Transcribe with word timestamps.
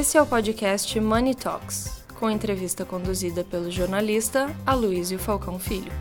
Esse 0.00 0.16
é 0.16 0.22
o 0.22 0.24
podcast 0.24 0.98
Money 0.98 1.34
Talks, 1.34 2.02
com 2.18 2.30
entrevista 2.30 2.86
conduzida 2.86 3.44
pelo 3.44 3.70
jornalista 3.70 4.46
Aloysio 4.64 5.18
Falcão 5.18 5.58
Filho. 5.58 5.92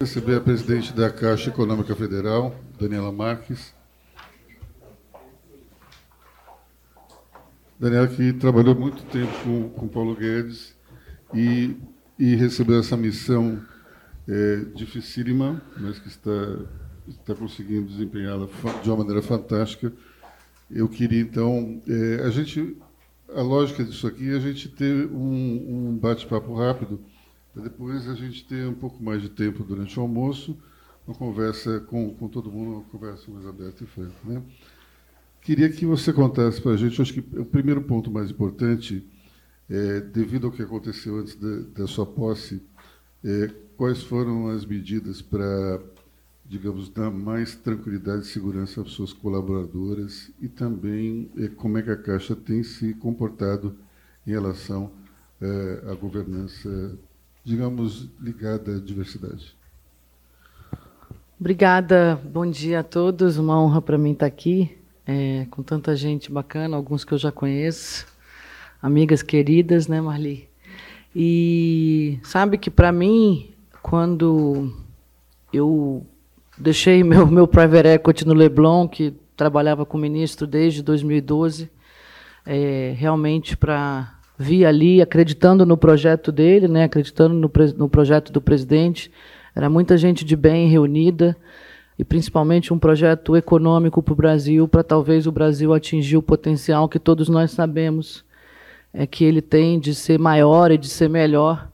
Receber 0.00 0.38
a 0.38 0.40
presidente 0.40 0.92
da 0.92 1.08
Caixa 1.08 1.50
Econômica 1.50 1.94
Federal, 1.94 2.52
Daniela 2.80 3.12
Marques. 3.12 3.72
Daniela 7.78 8.08
que 8.08 8.32
trabalhou 8.32 8.74
muito 8.74 9.04
tempo 9.04 9.32
com, 9.44 9.68
com 9.68 9.86
Paulo 9.86 10.16
Guedes 10.16 10.74
e, 11.32 11.76
e 12.18 12.34
recebeu 12.34 12.80
essa 12.80 12.96
missão 12.96 13.64
é, 14.28 14.64
dificílima, 14.74 15.62
mas 15.76 16.00
que 16.00 16.08
está, 16.08 16.30
está 17.10 17.34
conseguindo 17.34 17.86
desempenhá-la 17.86 18.48
de 18.82 18.88
uma 18.88 18.98
maneira 18.98 19.22
fantástica. 19.22 19.92
Eu 20.70 20.88
queria, 20.88 21.20
então, 21.20 21.80
é, 21.88 22.22
a 22.26 22.30
gente, 22.30 22.76
a 23.34 23.40
lógica 23.40 23.82
disso 23.82 24.06
aqui 24.06 24.30
é 24.30 24.36
a 24.36 24.40
gente 24.40 24.68
ter 24.68 25.06
um, 25.06 25.90
um 25.90 25.98
bate-papo 25.98 26.54
rápido, 26.54 27.00
para 27.54 27.62
depois 27.62 28.08
a 28.08 28.14
gente 28.14 28.44
ter 28.44 28.66
um 28.66 28.74
pouco 28.74 29.02
mais 29.02 29.22
de 29.22 29.30
tempo 29.30 29.64
durante 29.64 29.98
o 29.98 30.02
almoço, 30.02 30.56
uma 31.06 31.16
conversa 31.16 31.80
com, 31.80 32.14
com 32.14 32.28
todo 32.28 32.52
mundo, 32.52 32.72
uma 32.72 32.84
conversa 32.84 33.30
mais 33.30 33.46
aberta 33.46 33.82
e 33.82 33.86
franca. 33.86 34.14
Né? 34.24 34.42
Queria 35.40 35.70
que 35.70 35.86
você 35.86 36.12
contasse 36.12 36.60
para 36.60 36.72
a 36.72 36.76
gente, 36.76 37.00
acho 37.00 37.14
que 37.14 37.20
o 37.38 37.44
primeiro 37.44 37.82
ponto 37.82 38.10
mais 38.10 38.30
importante, 38.30 39.06
é, 39.70 40.00
devido 40.00 40.46
ao 40.46 40.52
que 40.52 40.60
aconteceu 40.60 41.16
antes 41.16 41.34
da, 41.74 41.86
sua 41.86 42.04
posse, 42.04 42.62
é, 43.24 43.50
quais 43.76 44.02
foram 44.02 44.48
as 44.48 44.66
medidas 44.66 45.22
para, 45.22 45.80
digamos, 46.48 46.88
dar 46.88 47.10
mais 47.10 47.54
tranquilidade 47.54 48.22
e 48.22 48.28
segurança 48.28 48.80
às 48.80 48.90
suas 48.90 49.12
colaboradoras 49.12 50.30
e 50.40 50.48
também 50.48 51.30
é, 51.36 51.48
como 51.48 51.76
é 51.76 51.82
que 51.82 51.90
a 51.90 51.96
Caixa 51.96 52.34
tem 52.34 52.62
se 52.62 52.94
comportado 52.94 53.76
em 54.26 54.30
relação 54.30 54.90
é, 55.40 55.82
à 55.90 55.94
governança, 55.94 56.98
digamos, 57.44 58.08
ligada 58.18 58.76
à 58.76 58.80
diversidade. 58.80 59.54
Obrigada, 61.38 62.18
bom 62.24 62.50
dia 62.50 62.80
a 62.80 62.82
todos, 62.82 63.36
uma 63.36 63.60
honra 63.60 63.82
para 63.82 63.98
mim 63.98 64.12
estar 64.12 64.26
aqui 64.26 64.76
é, 65.06 65.46
com 65.50 65.62
tanta 65.62 65.94
gente 65.94 66.32
bacana, 66.32 66.76
alguns 66.76 67.04
que 67.04 67.12
eu 67.12 67.18
já 67.18 67.30
conheço, 67.30 68.06
amigas 68.80 69.22
queridas, 69.22 69.86
né, 69.86 70.00
Marli? 70.00 70.48
E 71.14 72.18
sabe 72.22 72.58
que 72.58 72.70
para 72.70 72.90
mim, 72.90 73.50
quando 73.82 74.72
eu 75.52 76.06
deixei 76.58 77.02
meu 77.04 77.26
meu 77.26 77.46
private 77.46 77.88
equity 77.88 78.26
no 78.26 78.34
Leblon, 78.34 78.88
que 78.88 79.14
trabalhava 79.36 79.86
com 79.86 79.96
o 79.96 80.00
ministro 80.00 80.46
desde 80.46 80.82
2012, 80.82 81.70
é, 82.44 82.94
realmente 82.96 83.56
para 83.56 84.14
vir 84.38 84.64
ali 84.64 85.02
acreditando 85.02 85.66
no 85.66 85.76
projeto 85.76 86.30
dele, 86.30 86.68
né, 86.68 86.84
acreditando 86.84 87.34
no, 87.34 87.50
no 87.76 87.88
projeto 87.88 88.32
do 88.32 88.40
presidente, 88.40 89.10
era 89.54 89.68
muita 89.68 89.96
gente 89.96 90.24
de 90.24 90.36
bem 90.36 90.68
reunida 90.68 91.36
e 91.98 92.04
principalmente 92.04 92.72
um 92.72 92.78
projeto 92.78 93.36
econômico 93.36 94.00
para 94.00 94.12
o 94.12 94.16
Brasil, 94.16 94.68
para 94.68 94.84
talvez 94.84 95.26
o 95.26 95.32
Brasil 95.32 95.74
atingir 95.74 96.16
o 96.16 96.22
potencial 96.22 96.88
que 96.88 96.98
todos 96.98 97.28
nós 97.28 97.50
sabemos 97.50 98.24
é 98.92 99.06
que 99.06 99.24
ele 99.24 99.42
tem 99.42 99.80
de 99.80 99.94
ser 99.94 100.18
maior 100.18 100.70
e 100.70 100.78
de 100.78 100.88
ser 100.88 101.08
melhor. 101.08 101.68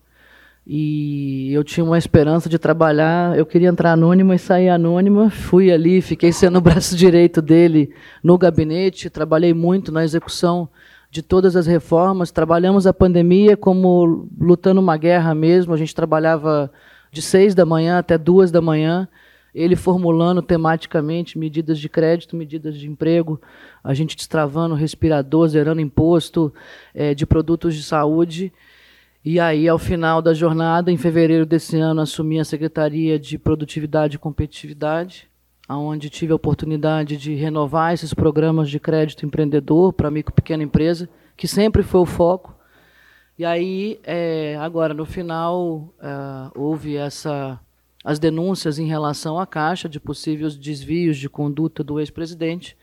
E 0.66 1.52
eu 1.52 1.62
tinha 1.62 1.84
uma 1.84 1.98
esperança 1.98 2.48
de 2.48 2.58
trabalhar, 2.58 3.36
eu 3.36 3.44
queria 3.44 3.68
entrar 3.68 3.92
anônima 3.92 4.34
e 4.34 4.38
sair 4.38 4.70
anônima. 4.70 5.28
Fui 5.28 5.70
ali, 5.70 6.00
fiquei 6.00 6.32
sendo 6.32 6.56
o 6.58 6.60
braço 6.60 6.96
direito 6.96 7.42
dele 7.42 7.92
no 8.22 8.38
gabinete, 8.38 9.10
trabalhei 9.10 9.52
muito 9.52 9.92
na 9.92 10.02
execução 10.02 10.68
de 11.10 11.22
todas 11.22 11.54
as 11.54 11.66
reformas. 11.66 12.30
Trabalhamos 12.30 12.86
a 12.86 12.94
pandemia 12.94 13.56
como 13.56 14.26
lutando 14.40 14.80
uma 14.80 14.96
guerra 14.96 15.34
mesmo. 15.34 15.74
A 15.74 15.76
gente 15.76 15.94
trabalhava 15.94 16.72
de 17.12 17.20
seis 17.20 17.54
da 17.54 17.66
manhã 17.66 17.98
até 17.98 18.16
duas 18.16 18.50
da 18.50 18.62
manhã 18.62 19.06
ele 19.54 19.76
formulando 19.76 20.42
tematicamente 20.42 21.38
medidas 21.38 21.78
de 21.78 21.88
crédito, 21.88 22.34
medidas 22.34 22.76
de 22.76 22.88
emprego, 22.88 23.40
a 23.84 23.94
gente 23.94 24.16
destravando 24.16 24.74
respirador, 24.74 25.46
zerando 25.46 25.80
imposto 25.80 26.52
é, 26.92 27.14
de 27.14 27.24
produtos 27.24 27.76
de 27.76 27.82
saúde. 27.84 28.52
E 29.24 29.40
aí, 29.40 29.66
ao 29.66 29.78
final 29.78 30.20
da 30.20 30.34
jornada, 30.34 30.92
em 30.92 30.98
fevereiro 30.98 31.46
desse 31.46 31.78
ano, 31.78 32.02
assumi 32.02 32.38
a 32.38 32.44
Secretaria 32.44 33.18
de 33.18 33.38
Produtividade 33.38 34.16
e 34.16 34.18
Competitividade, 34.18 35.26
onde 35.66 36.10
tive 36.10 36.32
a 36.32 36.36
oportunidade 36.36 37.16
de 37.16 37.34
renovar 37.34 37.94
esses 37.94 38.12
programas 38.12 38.68
de 38.68 38.78
crédito 38.78 39.24
empreendedor 39.24 39.94
para 39.94 40.10
micro 40.10 40.30
e 40.30 40.36
pequena 40.36 40.62
empresa, 40.62 41.08
que 41.38 41.48
sempre 41.48 41.82
foi 41.82 42.02
o 42.02 42.06
foco. 42.06 42.54
E 43.38 43.46
aí, 43.46 43.98
é, 44.04 44.58
agora, 44.60 44.92
no 44.92 45.06
final, 45.06 45.88
é, 46.02 46.50
houve 46.54 46.96
essa 46.96 47.58
as 48.04 48.18
denúncias 48.18 48.78
em 48.78 48.86
relação 48.86 49.40
à 49.40 49.46
Caixa 49.46 49.88
de 49.88 49.98
possíveis 49.98 50.54
desvios 50.54 51.16
de 51.16 51.30
conduta 51.30 51.82
do 51.82 51.98
ex-presidente. 51.98 52.76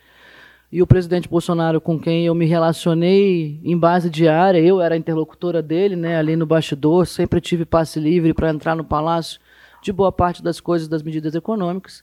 E 0.71 0.81
o 0.81 0.87
presidente 0.87 1.27
Bolsonaro, 1.27 1.81
com 1.81 1.99
quem 1.99 2.25
eu 2.25 2.33
me 2.33 2.45
relacionei 2.45 3.59
em 3.61 3.77
base 3.77 4.09
diária, 4.09 4.57
eu 4.57 4.79
era 4.79 4.95
interlocutora 4.95 5.61
dele, 5.61 5.97
né, 5.97 6.17
ali 6.17 6.37
no 6.37 6.45
bastidor, 6.45 7.05
sempre 7.05 7.41
tive 7.41 7.65
passe 7.65 7.99
livre 7.99 8.33
para 8.33 8.49
entrar 8.49 8.73
no 8.73 8.85
palácio 8.85 9.39
de 9.81 9.91
boa 9.91 10.13
parte 10.13 10.41
das 10.41 10.61
coisas 10.61 10.87
das 10.87 11.03
medidas 11.03 11.35
econômicas. 11.35 12.01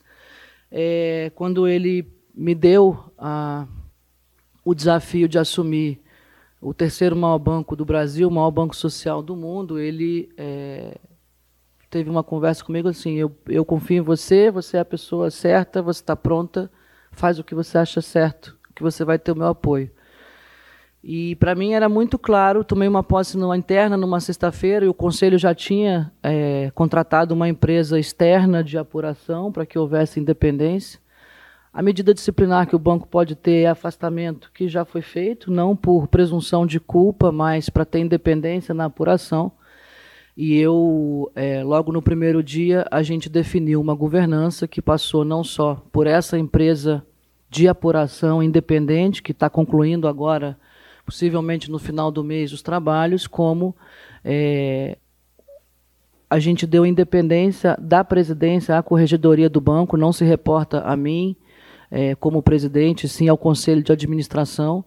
É, 0.71 1.33
quando 1.35 1.67
ele 1.67 2.07
me 2.35 2.55
deu 2.55 3.11
a, 3.17 3.67
o 4.63 4.75
desafio 4.75 5.27
de 5.27 5.39
assumir 5.39 6.03
o 6.61 6.75
terceiro 6.75 7.17
maior 7.17 7.39
banco 7.39 7.75
do 7.75 7.87
Brasil, 7.87 8.29
o 8.29 8.31
maior 8.31 8.51
banco 8.51 8.77
social 8.77 9.23
do 9.23 9.35
mundo, 9.35 9.79
ele 9.79 10.29
é, 10.37 10.99
teve 11.89 12.11
uma 12.11 12.23
conversa 12.23 12.63
comigo 12.63 12.89
assim: 12.89 13.15
eu, 13.15 13.35
eu 13.47 13.65
confio 13.65 13.99
em 13.99 14.05
você, 14.05 14.51
você 14.51 14.77
é 14.77 14.81
a 14.81 14.85
pessoa 14.85 15.31
certa, 15.31 15.81
você 15.81 16.03
está 16.03 16.15
pronta, 16.15 16.71
faz 17.13 17.39
o 17.39 17.45
que 17.45 17.55
você 17.55 17.79
acha 17.79 18.03
certo, 18.03 18.58
que 18.79 18.83
você 18.83 19.05
vai 19.05 19.19
ter 19.19 19.33
o 19.33 19.37
meu 19.37 19.49
apoio. 19.49 19.91
E 21.03 21.35
para 21.37 21.55
mim 21.55 21.73
era 21.73 21.89
muito 21.89 22.17
claro. 22.17 22.63
Tomei 22.63 22.87
uma 22.87 23.03
posse 23.03 23.37
numa 23.37 23.57
interna 23.57 23.97
numa 23.97 24.21
sexta-feira 24.21 24.87
e 24.87 24.89
o 24.89 24.95
conselho 24.95 25.37
já 25.37 25.53
tinha 25.53 26.13
é, 26.23 26.71
contratado 26.75 27.35
uma 27.35 27.49
empresa 27.49 27.99
externa 27.99 28.63
de 28.63 28.79
apuração 28.79 29.51
para 29.51 29.67
que 29.67 29.77
houvesse 29.77 30.21
independência. 30.21 31.01
A 31.73 31.83
medida 31.83 32.15
disciplinar 32.15 32.69
que 32.69 32.77
o 32.77 32.79
banco 32.79 33.07
pode 33.07 33.35
ter 33.35 33.63
é 33.63 33.67
afastamento, 33.67 34.51
que 34.55 34.69
já 34.69 34.85
foi 34.85 35.03
feito, 35.03 35.51
não 35.51 35.75
por 35.75 36.07
presunção 36.07 36.65
de 36.65 36.79
culpa, 36.79 37.33
mas 37.33 37.69
para 37.69 37.85
ter 37.85 37.99
independência 37.99 38.73
na 38.73 38.85
apuração. 38.85 39.51
E 40.37 40.57
eu, 40.57 41.33
é, 41.35 41.65
logo 41.65 41.91
no 41.91 42.01
primeiro 42.01 42.45
dia, 42.45 42.87
a 42.93 43.03
gente 43.03 43.29
definiu 43.29 43.81
uma 43.81 43.95
governança 43.95 44.69
que 44.69 44.81
passou 44.81 45.25
não 45.25 45.43
só 45.43 45.83
por 45.91 46.07
essa 46.07 46.39
empresa 46.39 47.05
de 47.51 47.69
apuração 47.69 48.43
independente, 48.43 49.23
que 49.23 49.33
está 49.33 49.49
concluindo 49.49 50.07
agora, 50.07 50.59
possivelmente 51.05 51.71
no 51.71 51.79
final 51.79 52.11
do 52.11 52.23
mês, 52.23 52.53
os 52.53 52.63
trabalhos, 52.63 53.27
como 53.27 53.75
é, 54.25 54.99
a 56.29 56.39
gente 56.39 56.67
deu 56.67 56.85
independência 56.85 57.77
da 57.81 58.05
presidência 58.05 58.77
à 58.77 58.83
corregedoria 58.83 59.49
do 59.49 59.61
banco, 59.61 59.97
não 59.97 60.13
se 60.13 60.25
reporta 60.25 60.81
a 60.81 60.95
mim 60.97 61.35
é, 61.91 62.15
como 62.15 62.43
presidente, 62.43 63.09
sim 63.09 63.29
ao 63.29 63.39
conselho 63.39 63.83
de 63.83 63.93
administração. 63.93 64.85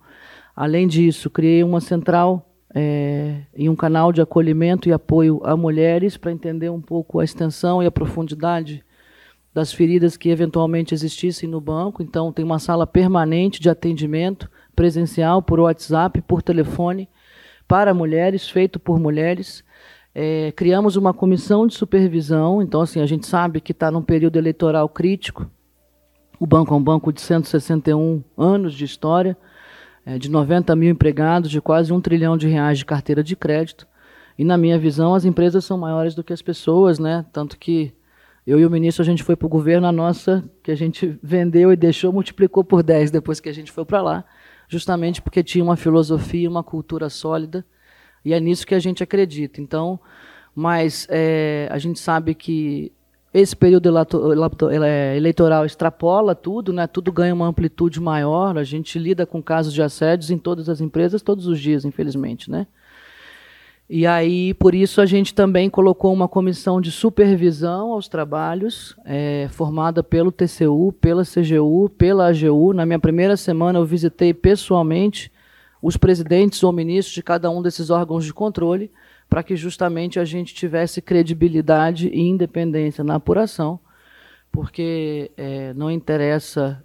Além 0.56 0.88
disso, 0.88 1.30
criei 1.30 1.64
uma 1.64 1.82
central 1.82 2.48
é, 2.74 3.42
em 3.56 3.68
um 3.68 3.76
canal 3.76 4.12
de 4.12 4.22
acolhimento 4.22 4.88
e 4.88 4.94
apoio 4.94 5.42
a 5.44 5.58
mulheres 5.58 6.16
para 6.16 6.32
entender 6.32 6.70
um 6.70 6.82
pouco 6.82 7.20
a 7.20 7.24
extensão 7.24 7.82
e 7.82 7.88
a 7.88 7.91
profundidade 7.91 8.84
das 9.53 9.74
feridas 9.74 10.16
que 10.16 10.30
eventualmente 10.30 10.94
existissem 10.94 11.50
no 11.50 11.59
banco. 11.59 12.02
Então, 12.02 12.32
tem 12.32 12.44
uma 12.44 12.59
sala 12.59 12.88
permanente 12.88 13.59
de 13.59 13.70
atendimento 13.70 14.50
presencial 14.76 15.42
por 15.42 15.59
WhatsApp, 15.59 16.22
por 16.22 16.42
telefone, 16.42 17.09
para 17.68 17.94
mulheres, 17.94 18.50
feito 18.50 18.80
por 18.80 19.00
mulheres. 19.00 19.64
É, 20.16 20.52
criamos 20.53 20.96
uma 20.96 21.14
comissão 21.14 21.68
de 21.68 21.74
supervisão. 21.74 22.62
Então, 22.62 22.82
assim, 22.82 23.02
a 23.02 23.06
gente 23.06 23.28
sabe 23.28 23.59
que 23.59 23.72
está 23.72 23.92
num 23.92 24.02
período 24.02 24.38
eleitoral 24.38 24.88
crítico. 24.88 25.50
O 26.40 26.47
banco 26.47 26.74
é 26.74 26.78
um 26.78 26.84
banco 26.84 27.12
de 27.12 27.22
161 27.22 28.24
anos 28.38 28.74
de 28.74 28.86
história 28.86 29.38
é, 30.06 30.18
de 30.18 30.30
90 30.30 30.76
mil 30.76 30.90
empregados, 30.90 31.52
de 31.52 31.62
quase 31.62 31.94
um 31.94 32.02
trilhão 32.02 32.36
de 32.36 32.47
reais 32.47 32.80
de 32.80 32.86
carteira 32.86 33.24
de 33.24 33.36
crédito. 33.36 33.88
E, 34.38 34.44
na 34.44 34.58
minha 34.58 34.80
visão, 34.80 35.14
as 35.14 35.26
empresas 35.26 35.66
são 35.66 35.78
maiores 35.78 36.16
do 36.16 36.24
que 36.24 36.34
as 36.34 36.42
pessoas, 36.42 36.97
né? 36.97 37.26
Tanto 37.32 37.58
que 37.59 37.94
eu 38.46 38.59
e 38.59 38.66
o 38.66 38.70
ministro, 38.70 39.02
a 39.02 39.05
gente 39.05 39.23
foi 39.23 39.35
para 39.35 39.46
o 39.46 39.49
governo, 39.49 39.88
a 39.88 39.91
nossa, 39.91 40.43
que 40.64 40.72
a 40.72 40.76
gente 40.76 41.17
vendeu 41.22 41.72
e 41.72 41.76
deixou, 41.76 42.11
multiplicou 42.11 42.64
por 42.64 42.82
10 42.82 43.11
depois 43.11 43.40
que 43.40 43.49
a 43.49 43.53
gente 43.53 43.72
foi 43.72 43.85
para 43.85 44.02
lá, 44.02 44.26
justamente 44.67 45.22
porque 45.22 45.43
tinha 45.43 45.64
uma 45.64 45.76
filosofia, 45.76 46.49
uma 46.49 46.64
cultura 46.64 47.09
sólida, 47.09 47.66
e 48.26 48.34
é 48.34 48.40
nisso 48.40 48.66
que 48.66 48.76
a 48.76 48.79
gente 48.79 49.03
acredita. 49.03 49.61
Então, 49.61 49.99
mas 50.55 51.08
é, 51.09 51.67
a 51.72 51.78
gente 51.78 51.99
sabe 51.99 52.35
que 52.35 52.91
esse 53.34 53.55
período 53.55 53.90
é, 54.70 55.16
eleitoral 55.16 55.66
extrapola 55.66 56.35
tudo, 56.35 56.73
né? 56.73 56.85
tudo 56.85 57.11
ganha 57.11 57.34
uma 57.34 57.47
amplitude 57.47 57.99
maior. 57.99 58.58
A 58.58 58.64
gente 58.64 58.99
lida 58.99 59.26
com 59.26 59.41
casos 59.41 59.73
de 59.73 59.82
assédios 59.82 60.29
em 60.29 60.37
todas 60.37 60.67
as 60.67 60.82
empresas 60.82 61.22
todos 61.22 61.47
os 61.47 61.59
dias, 61.59 61.85
infelizmente. 61.85 62.52
Né? 62.52 62.67
E 63.93 64.08
aí, 64.08 64.53
por 64.53 64.73
isso, 64.73 65.02
a 65.02 65.05
gente 65.05 65.34
também 65.34 65.70
colocou 65.70 66.14
uma 66.14 66.26
comissão 66.26 66.79
de 66.79 66.90
supervisão 66.90 67.91
aos 67.91 68.08
trabalhos, 68.08 68.96
é, 69.03 69.49
formada 69.52 70.02
pelo 70.02 70.32
TCU, 70.32 70.96
pela 71.02 71.23
CGU, 71.26 71.90
pela 71.97 72.29
AGU. 72.29 72.72
Na 72.72 72.85
minha 72.85 72.99
primeira 72.99 73.35
semana, 73.35 73.79
eu 73.79 73.85
visitei 73.85 74.34
pessoalmente 74.34 75.29
os 75.82 75.97
presidentes 75.97 76.64
ou 76.64 76.72
ministros 76.72 77.14
de 77.14 77.22
cada 77.22 77.49
um 77.49 77.61
desses 77.61 77.90
órgãos 77.90 78.23
de 78.23 78.34
controle 78.34 78.90
para 79.29 79.43
que 79.43 79.58
justamente 79.58 80.22
a 80.22 80.23
gente 80.23 80.55
tivesse 80.55 81.02
credibilidade 81.02 82.08
e 82.08 82.22
independência 82.22 83.03
na 83.03 83.16
apuração, 83.16 83.78
porque 84.53 85.32
é, 85.35 85.73
não 85.73 85.91
interessa 85.91 86.82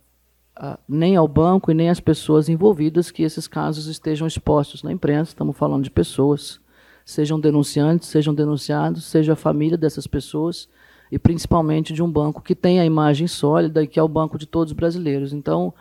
a, 0.57 0.77
nem 0.89 1.15
ao 1.15 1.29
banco 1.29 1.71
e 1.71 1.75
nem 1.75 1.89
às 1.89 2.01
pessoas 2.01 2.49
envolvidas 2.49 3.13
que 3.13 3.23
esses 3.23 3.47
casos 3.47 3.87
estejam 3.87 4.27
expostos 4.27 4.83
na 4.83 4.91
imprensa. 4.91 5.31
Estamos 5.31 5.57
falando 5.57 5.85
de 5.85 5.91
pessoas, 5.91 6.61
sejam 7.07 7.39
denunciantes, 7.39 8.09
sejam 8.09 8.35
denunciados, 8.35 9.05
seja 9.05 9.35
a 9.35 9.37
família 9.37 9.79
dessas 9.79 10.09
pessoas 10.09 10.69
e 11.11 11.21
principalmente 11.21 11.95
de 11.95 12.03
um 12.03 12.11
banco 12.11 12.43
que 12.43 12.53
tem 12.53 12.81
a 12.81 12.85
imagem 12.85 13.29
sólida 13.29 13.81
e 13.81 13.87
que 13.87 14.01
é 14.01 14.03
o 14.03 14.09
banco 14.09 14.37
de 14.37 14.45
todos 14.45 14.73
os 14.73 14.77
brasileiros. 14.77 15.33
Então, 15.33 15.73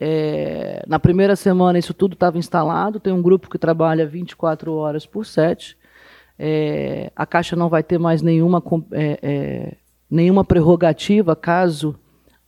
é, 0.00 0.82
na 0.88 0.98
primeira 0.98 1.36
semana 1.36 1.78
isso 1.78 1.94
tudo 1.94 2.14
estava 2.14 2.38
instalado, 2.38 2.98
tem 2.98 3.12
um 3.12 3.22
grupo 3.22 3.48
que 3.48 3.56
trabalha 3.56 4.04
24 4.04 4.74
horas 4.74 5.06
por 5.06 5.24
7, 5.24 5.78
é, 6.36 7.12
a 7.14 7.24
Caixa 7.24 7.54
não 7.54 7.68
vai 7.68 7.84
ter 7.84 7.98
mais 7.98 8.20
nenhuma, 8.20 8.60
é, 8.90 9.18
é, 9.22 9.76
nenhuma 10.10 10.44
prerrogativa 10.44 11.36
caso 11.36 11.94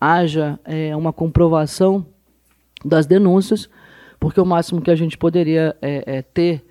haja 0.00 0.58
é, 0.64 0.96
uma 0.96 1.12
comprovação 1.12 2.04
das 2.84 3.06
denúncias, 3.06 3.70
porque 4.18 4.40
o 4.40 4.44
máximo 4.44 4.82
que 4.82 4.90
a 4.90 4.96
gente 4.96 5.16
poderia 5.16 5.76
é, 5.80 6.22
ter 6.22 6.64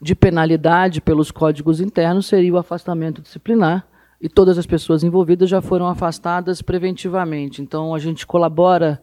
de 0.00 0.14
penalidade 0.14 1.00
pelos 1.00 1.30
códigos 1.30 1.80
internos 1.80 2.26
seria 2.26 2.52
o 2.52 2.58
afastamento 2.58 3.22
disciplinar, 3.22 3.86
e 4.20 4.28
todas 4.28 4.56
as 4.58 4.66
pessoas 4.66 5.02
envolvidas 5.04 5.50
já 5.50 5.60
foram 5.60 5.86
afastadas 5.86 6.62
preventivamente. 6.62 7.60
Então, 7.60 7.94
a 7.94 7.98
gente 7.98 8.26
colabora 8.26 9.02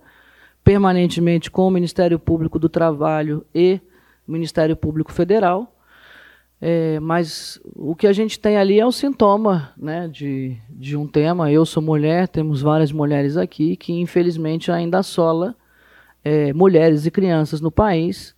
permanentemente 0.64 1.52
com 1.52 1.68
o 1.68 1.72
Ministério 1.72 2.18
Público 2.18 2.58
do 2.58 2.70
Trabalho 2.70 3.46
e 3.54 3.80
o 4.28 4.32
Ministério 4.32 4.76
Público 4.76 5.12
Federal 5.12 5.72
é, 6.62 7.00
mas 7.00 7.60
o 7.76 7.96
que 7.96 8.06
a 8.06 8.14
gente 8.14 8.40
tem 8.40 8.56
ali 8.56 8.80
é 8.80 8.86
um 8.86 8.92
sintoma 8.92 9.74
né, 9.76 10.08
de, 10.08 10.56
de 10.70 10.96
um 10.96 11.08
tema. 11.08 11.52
Eu 11.52 11.66
sou 11.66 11.82
mulher, 11.82 12.28
temos 12.28 12.62
várias 12.62 12.92
mulheres 12.92 13.36
aqui 13.36 13.76
que 13.76 13.94
infelizmente 13.94 14.72
ainda 14.72 15.00
assola 15.00 15.56
é, 16.24 16.54
mulheres 16.54 17.08
e 17.08 17.12
crianças 17.12 17.60
no 17.60 17.72
país. 17.72 18.36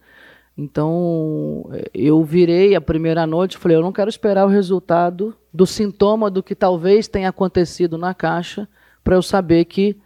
Então 0.58 1.70
eu 1.94 2.24
virei 2.24 2.76
a 2.76 2.82
primeira 2.82 3.26
noite 3.26 3.54
e 3.54 3.58
falei: 3.58 3.78
eu 3.78 3.82
não 3.82 3.92
quero 3.92 4.10
esperar 4.10 4.46
o 4.46 4.50
resultado 4.50 5.36
do 5.54 5.66
sintoma 5.66 6.30
do 6.30 6.44
que 6.44 6.54
talvez 6.56 7.08
tenha 7.08 7.30
acontecido 7.30 7.98
na 7.98 8.14
caixa 8.14 8.68
para 9.04 9.16
eu 9.16 9.22
saber 9.22 9.66
que 9.66 9.98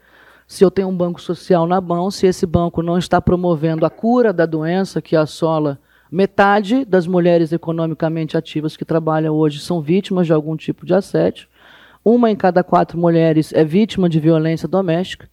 se 0.48 0.64
eu 0.64 0.72
tenho 0.72 0.88
um 0.88 0.96
banco 0.96 1.22
social 1.22 1.68
na 1.68 1.82
mão, 1.82 2.10
se 2.10 2.26
esse 2.26 2.46
banco 2.46 2.82
não 2.82 2.98
está 2.98 3.20
promovendo 3.20 3.86
a 3.86 3.90
cura 3.90 4.32
da 4.32 4.46
doença 4.46 5.02
que 5.02 5.16
assola 5.16 5.80
Metade 6.10 6.86
das 6.86 7.06
mulheres 7.06 7.52
economicamente 7.52 8.38
ativas 8.38 8.78
que 8.78 8.86
trabalham 8.86 9.36
hoje 9.36 9.60
são 9.60 9.82
vítimas 9.82 10.26
de 10.26 10.34
algum 10.34 10.56
tipo 10.56 10.86
de 10.86 10.94
assédio. 10.94 11.48
Uma 12.04 12.32
em 12.32 12.36
cada 12.36 12.64
quatro 12.64 12.98
mulheres 12.98 13.52
é 13.52 13.64
vítima 13.64 14.08
de 14.08 14.20
violência 14.20 14.68
doméstica. 14.68 15.30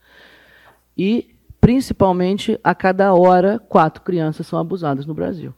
E, 0.99 1.34
principalmente, 1.65 2.61
a 2.63 2.75
cada 2.75 3.15
hora, 3.15 3.59
quatro 3.59 4.03
crianças 4.03 4.47
são 4.47 4.59
abusadas 4.59 5.07
no 5.07 5.15
Brasil. 5.15 5.55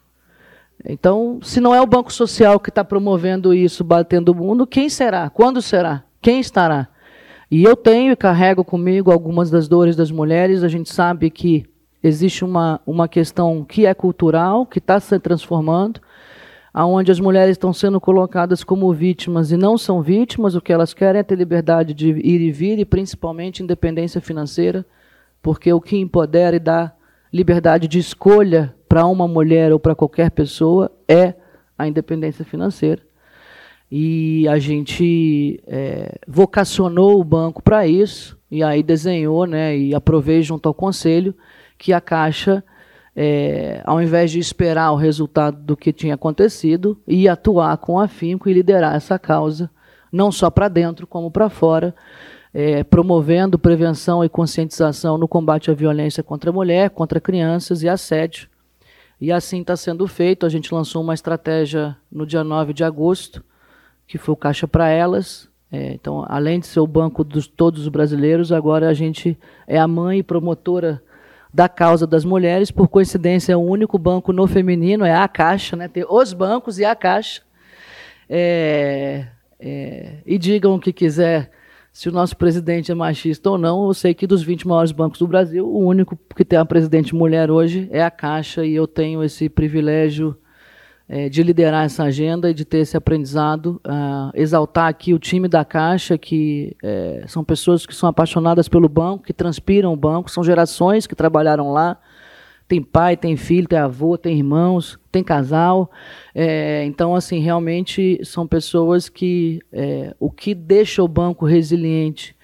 Então, 0.85 1.41
se 1.43 1.61
não 1.61 1.75
é 1.75 1.81
o 1.81 1.87
Banco 1.87 2.13
Social 2.13 2.61
que 2.61 2.69
está 2.69 2.85
promovendo 2.85 3.53
isso, 3.53 3.83
batendo 3.83 4.29
o 4.29 4.35
mundo, 4.37 4.69
quem 4.69 4.89
será? 4.89 5.29
Quando 5.29 5.61
será? 5.61 6.05
Quem 6.23 6.39
estará? 6.39 6.87
E 7.51 7.65
eu 7.65 7.75
tenho 7.75 8.13
e 8.13 8.17
carrego 8.17 8.63
comigo 8.65 9.11
algumas 9.11 9.51
das 9.51 9.67
dores 9.67 9.97
das 9.97 10.13
mulheres. 10.13 10.63
A 10.63 10.69
gente 10.69 10.93
sabe 10.93 11.29
que 11.29 11.67
existe 12.01 12.45
uma, 12.45 12.81
uma 12.87 13.09
questão 13.09 13.65
que 13.65 13.85
é 13.85 13.93
cultural, 13.93 14.65
que 14.65 14.79
está 14.79 15.01
se 15.01 15.19
transformando, 15.19 16.01
aonde 16.73 17.11
as 17.11 17.19
mulheres 17.19 17.55
estão 17.55 17.73
sendo 17.73 18.01
colocadas 18.01 18.63
como 18.63 18.93
vítimas 18.93 19.51
e 19.51 19.57
não 19.57 19.77
são 19.77 20.03
vítimas, 20.03 20.55
o 20.55 20.61
que 20.61 20.73
elas 20.73 20.95
querem 20.95 21.19
é 21.19 21.25
ter 21.25 21.35
liberdade 21.35 21.93
de 21.93 22.11
ir 22.11 22.41
e 22.43 22.53
vir 22.53 22.79
e 22.79 22.85
principalmente 22.85 23.61
independência 23.61 24.21
financeira, 24.21 24.87
porque 25.47 25.73
o 25.73 25.81
que 25.81 25.97
empodera 25.97 26.57
e 26.57 26.59
dá 26.59 26.93
liberdade 27.33 27.87
de 27.87 28.01
escolha 28.01 28.75
para 28.89 29.07
uma 29.07 29.29
mulher 29.29 29.73
ou 29.73 29.79
para 29.79 29.95
qualquer 29.95 30.33
pessoa 30.33 30.91
é 31.07 31.35
a 31.79 31.87
independência 31.87 32.45
financeira. 32.45 33.01
E 33.89 34.49
a 34.49 34.59
gente 34.59 35.63
é, 35.65 36.19
vocacionou 36.27 37.21
o 37.21 37.25
banco 37.25 37.63
para 37.63 37.87
isso, 37.87 38.37
e 38.51 38.61
aí 38.61 38.83
desenhou, 38.83 39.47
né, 39.47 39.79
e 39.79 39.95
aprovei 39.95 40.43
junto 40.43 40.69
ao 40.69 40.75
conselho, 40.75 41.33
que 41.79 41.93
a 41.93 42.01
Caixa, 42.01 42.65
é, 43.15 43.83
ao 43.85 44.03
invés 44.03 44.33
de 44.33 44.41
esperar 44.41 44.91
o 44.91 44.97
resultado 44.97 45.63
do 45.63 45.77
que 45.77 45.93
tinha 45.93 46.17
acontecido, 46.17 47.01
ia 47.07 47.35
atuar 47.35 47.77
com 47.77 48.01
afinco 48.01 48.49
e 48.49 48.53
liderar 48.53 48.97
essa 48.97 49.17
causa, 49.17 49.71
não 50.11 50.33
só 50.33 50.51
para 50.51 50.67
dentro, 50.67 51.07
como 51.07 51.31
para 51.31 51.49
fora, 51.49 51.95
é, 52.59 52.83
promovendo 52.83 53.59
prevenção 53.59 54.25
e 54.25 54.31
conscientização 54.31 55.19
no 55.19 55.29
combate 55.29 55.71
à 55.71 55.75
violência 55.75 56.23
contra 56.23 56.49
a 56.49 56.53
mulher, 56.55 56.89
contra 56.89 57.21
crianças 57.21 57.83
e 57.83 57.89
assédio. 57.89 58.49
E 59.21 59.31
assim 59.31 59.61
está 59.61 59.77
sendo 59.77 60.07
feito. 60.07 60.47
A 60.47 60.49
gente 60.49 60.73
lançou 60.73 61.03
uma 61.03 61.13
estratégia 61.13 61.95
no 62.11 62.25
dia 62.25 62.43
9 62.43 62.73
de 62.73 62.83
agosto, 62.83 63.45
que 64.07 64.17
foi 64.17 64.33
o 64.33 64.37
Caixa 64.37 64.67
para 64.67 64.89
Elas. 64.89 65.51
É, 65.71 65.93
então, 65.93 66.25
além 66.27 66.59
de 66.59 66.67
ser 66.67 66.81
o 66.81 66.87
banco 66.87 67.23
de 67.23 67.47
todos 67.47 67.83
os 67.83 67.89
brasileiros, 67.89 68.51
agora 68.51 68.89
a 68.89 68.95
gente 68.95 69.39
é 69.67 69.79
a 69.79 69.87
mãe 69.87 70.23
promotora 70.23 71.03
da 71.53 71.69
causa 71.69 72.07
das 72.07 72.25
mulheres. 72.25 72.71
Por 72.71 72.89
coincidência, 72.89 73.53
é 73.53 73.57
o 73.57 73.61
único 73.61 73.99
banco 73.99 74.33
no 74.33 74.47
feminino, 74.47 75.05
é 75.05 75.15
a 75.15 75.29
Caixa, 75.29 75.77
né? 75.77 75.89
tem 75.89 76.07
os 76.09 76.33
bancos 76.33 76.79
e 76.79 76.87
a 76.87 76.97
Caixa. 76.97 77.43
É, 78.31 79.27
é, 79.61 80.13
e 80.25 80.39
digam 80.39 80.75
o 80.75 80.81
que 80.81 80.91
quiser, 80.91 81.51
se 81.97 82.11
o 82.11 82.13
nosso 82.13 82.37
presidente 82.37 82.93
é 82.93 82.95
machista 82.95 83.49
ou 83.49 83.57
não, 83.57 83.87
eu 83.87 83.95
sei 83.95 84.13
que 84.13 84.27
dos 84.27 84.43
20 84.43 84.69
maiores 84.69 84.93
bancos 84.93 85.19
do 85.19 85.27
Brasil, 85.27 85.67
o 85.67 85.79
único 85.79 86.15
que 86.37 86.45
tem 86.45 86.59
uma 86.59 86.67
presidente 86.67 87.15
mulher 87.15 87.51
hoje 87.51 87.89
é 87.91 88.05
a 88.05 88.11
Caixa, 88.11 88.67
e 88.67 88.75
eu 88.75 88.87
tenho 88.87 89.25
esse 89.25 89.49
privilégio 89.49 90.37
é, 91.09 91.31
de 91.31 91.43
liderar 91.43 91.87
essa 91.87 92.05
agenda 92.05 92.51
e 92.51 92.55
de 92.55 92.67
ter 92.67 92.81
esse 92.81 92.99
aprendizado, 92.99 93.81
uh, 93.87 94.31
exaltar 94.35 94.89
aqui 94.89 95.15
o 95.15 95.19
time 95.19 95.49
da 95.49 95.65
Caixa, 95.65 96.19
que 96.19 96.77
é, 96.83 97.25
são 97.29 97.43
pessoas 97.43 97.87
que 97.87 97.95
são 97.95 98.11
apaixonadas 98.11 98.69
pelo 98.69 98.91
banco, 98.91 99.25
que 99.25 99.33
transpiram 99.33 99.91
o 99.91 99.97
banco, 99.97 100.31
são 100.31 100.45
gerações 100.45 101.07
que 101.07 101.15
trabalharam 101.15 101.73
lá, 101.73 101.99
tem 102.69 102.83
pai, 102.83 103.17
tem 103.17 103.39
filho, 103.39 103.67
tem 103.67 103.79
avô, 103.79 104.19
tem 104.19 104.37
irmãos, 104.37 104.99
tem 105.17 105.25
casal, 105.25 105.91
é, 106.35 106.85
então 106.85 107.15
assim 107.15 107.39
realmente 107.39 108.21
são 108.23 108.47
pessoas 108.47 109.09
que 109.09 109.61
é, 109.73 110.15
o 110.21 110.31
que 110.31 110.55
deixa 110.55 111.03
o 111.03 111.09
banco 111.09 111.47
resiliente 111.47 112.37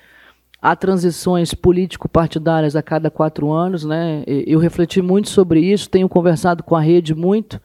Há 0.64 0.76
transições 0.76 1.52
político-partidárias 1.54 2.76
a 2.76 2.82
cada 2.84 3.10
quatro 3.10 3.50
anos, 3.50 3.84
né? 3.84 4.22
Eu 4.28 4.60
refleti 4.60 5.02
muito 5.02 5.28
sobre 5.28 5.58
isso, 5.58 5.90
tenho 5.90 6.08
conversado 6.08 6.62
com 6.62 6.76
a 6.76 6.80
rede 6.80 7.16
muito, 7.16 7.60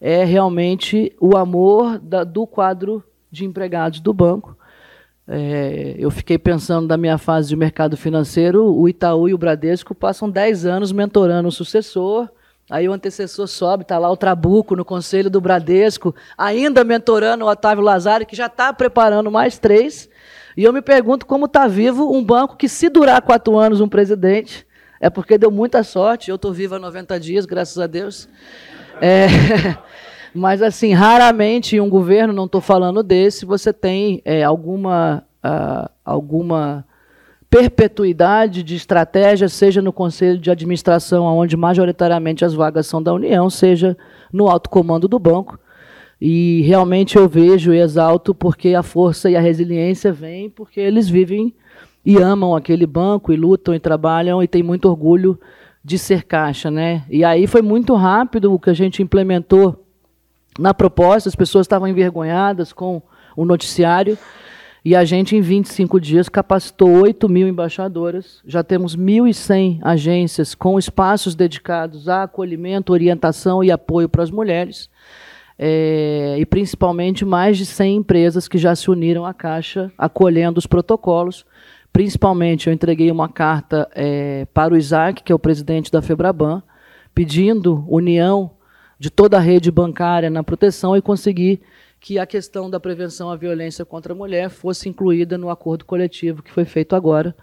é 0.00 0.22
realmente 0.24 1.12
o 1.20 1.36
amor 1.36 1.98
da, 1.98 2.22
do 2.22 2.46
quadro 2.46 3.02
de 3.32 3.44
empregados 3.44 3.98
do 3.98 4.14
banco. 4.14 4.56
É, 5.26 5.96
eu 5.98 6.08
fiquei 6.08 6.38
pensando 6.38 6.86
da 6.86 6.96
minha 6.96 7.18
fase 7.18 7.48
de 7.48 7.56
mercado 7.56 7.96
financeiro, 7.96 8.64
o 8.64 8.88
Itaú 8.88 9.28
e 9.28 9.34
o 9.34 9.38
Bradesco 9.38 9.92
passam 9.92 10.30
10 10.30 10.66
anos 10.66 10.92
mentorando 10.92 11.48
o 11.48 11.52
sucessor, 11.52 12.28
aí 12.70 12.88
o 12.88 12.92
antecessor 12.92 13.48
sobe, 13.48 13.82
está 13.82 13.98
lá 13.98 14.08
o 14.08 14.16
Trabuco 14.16 14.76
no 14.76 14.84
conselho 14.84 15.28
do 15.28 15.40
Bradesco, 15.40 16.14
ainda 16.38 16.84
mentorando 16.84 17.44
o 17.44 17.48
Otávio 17.48 17.82
Lazari, 17.82 18.24
que 18.24 18.36
já 18.36 18.46
está 18.46 18.72
preparando 18.72 19.30
mais 19.30 19.58
três. 19.58 20.08
E 20.56 20.62
eu 20.62 20.72
me 20.72 20.80
pergunto 20.80 21.26
como 21.26 21.46
está 21.46 21.66
vivo 21.66 22.12
um 22.14 22.22
banco 22.22 22.56
que, 22.56 22.68
se 22.68 22.88
durar 22.88 23.20
quatro 23.22 23.58
anos 23.58 23.80
um 23.80 23.88
presidente, 23.88 24.66
é 25.00 25.10
porque 25.10 25.36
deu 25.36 25.50
muita 25.50 25.82
sorte. 25.82 26.30
Eu 26.30 26.36
estou 26.36 26.52
viva 26.52 26.76
há 26.76 26.78
90 26.78 27.18
dias, 27.18 27.44
graças 27.44 27.78
a 27.78 27.86
Deus. 27.86 28.28
É, 29.00 29.26
mas, 30.32 30.62
assim, 30.62 30.92
raramente 30.92 31.76
em 31.76 31.80
um 31.80 31.90
governo, 31.90 32.32
não 32.32 32.44
estou 32.44 32.60
falando 32.60 33.02
desse, 33.02 33.44
você 33.44 33.72
tem 33.72 34.22
é, 34.24 34.44
alguma, 34.44 35.24
uh, 35.44 35.90
alguma 36.04 36.84
perpetuidade 37.50 38.62
de 38.62 38.76
estratégia, 38.76 39.48
seja 39.48 39.82
no 39.82 39.92
conselho 39.92 40.38
de 40.38 40.52
administração, 40.52 41.26
onde 41.26 41.56
majoritariamente 41.56 42.44
as 42.44 42.54
vagas 42.54 42.86
são 42.86 43.02
da 43.02 43.12
União, 43.12 43.50
seja 43.50 43.96
no 44.32 44.48
alto 44.48 44.70
comando 44.70 45.08
do 45.08 45.18
banco. 45.18 45.58
E 46.20 46.62
realmente 46.62 47.16
eu 47.16 47.28
vejo 47.28 47.74
e 47.74 47.80
exalto 47.80 48.32
porque 48.32 48.74
a 48.74 48.82
força 48.82 49.28
e 49.28 49.36
a 49.36 49.40
resiliência 49.40 50.12
vêm 50.12 50.48
porque 50.48 50.78
eles 50.78 51.08
vivem 51.08 51.52
e 52.04 52.18
amam 52.18 52.54
aquele 52.54 52.86
banco 52.86 53.32
e 53.32 53.36
lutam 53.36 53.74
e 53.74 53.80
trabalham 53.80 54.42
e 54.42 54.46
têm 54.46 54.62
muito 54.62 54.88
orgulho 54.88 55.38
de 55.82 55.98
ser 55.98 56.24
caixa, 56.24 56.70
né? 56.70 57.04
E 57.10 57.24
aí 57.24 57.46
foi 57.46 57.62
muito 57.62 57.94
rápido 57.94 58.52
o 58.52 58.60
que 58.60 58.70
a 58.70 58.74
gente 58.74 59.02
implementou 59.02 59.84
na 60.58 60.74
proposta, 60.74 61.28
as 61.28 61.34
pessoas 61.34 61.64
estavam 61.64 61.88
envergonhadas 61.88 62.72
com 62.72 63.02
o 63.34 63.44
noticiário 63.44 64.18
e 64.84 64.96
a 64.96 65.04
gente, 65.04 65.36
em 65.36 65.40
25 65.40 66.00
dias, 66.00 66.28
capacitou 66.28 67.02
8 67.02 67.28
mil 67.28 67.46
embaixadoras. 67.46 68.40
Já 68.46 68.64
temos 68.64 68.96
1.100 68.96 69.78
agências 69.82 70.54
com 70.54 70.78
espaços 70.78 71.34
dedicados 71.34 72.08
a 72.08 72.22
acolhimento, 72.22 72.92
orientação 72.92 73.62
e 73.62 73.70
apoio 73.70 74.08
para 74.08 74.22
as 74.22 74.30
mulheres. 74.30 74.88
É, 75.58 76.36
e 76.38 76.46
principalmente 76.46 77.22
mais 77.22 77.58
de 77.58 77.66
100 77.66 77.96
empresas 77.96 78.48
que 78.48 78.56
já 78.56 78.74
se 78.74 78.90
uniram 78.90 79.26
à 79.26 79.34
Caixa, 79.34 79.92
acolhendo 79.98 80.58
os 80.58 80.66
protocolos. 80.66 81.44
Principalmente, 81.92 82.68
eu 82.68 82.72
entreguei 82.72 83.10
uma 83.10 83.28
carta 83.28 83.86
é, 83.94 84.46
para 84.54 84.72
o 84.72 84.76
Isaac, 84.78 85.22
que 85.22 85.30
é 85.30 85.34
o 85.34 85.38
presidente 85.38 85.92
da 85.92 86.00
Febraban, 86.00 86.62
pedindo 87.14 87.84
união 87.86 88.52
de 88.98 89.10
toda 89.10 89.36
a 89.36 89.40
rede 89.40 89.70
bancária 89.70 90.30
na 90.30 90.42
proteção 90.42 90.96
e 90.96 91.02
consegui 91.02 91.60
que 92.00 92.18
a 92.18 92.26
questão 92.26 92.70
da 92.70 92.80
prevenção 92.80 93.30
à 93.30 93.36
violência 93.36 93.84
contra 93.84 94.14
a 94.14 94.16
mulher 94.16 94.48
fosse 94.48 94.88
incluída 94.88 95.36
no 95.36 95.50
acordo 95.50 95.84
coletivo 95.84 96.42
que 96.42 96.50
foi 96.50 96.64
feito 96.64 96.96
agora, 96.96 97.36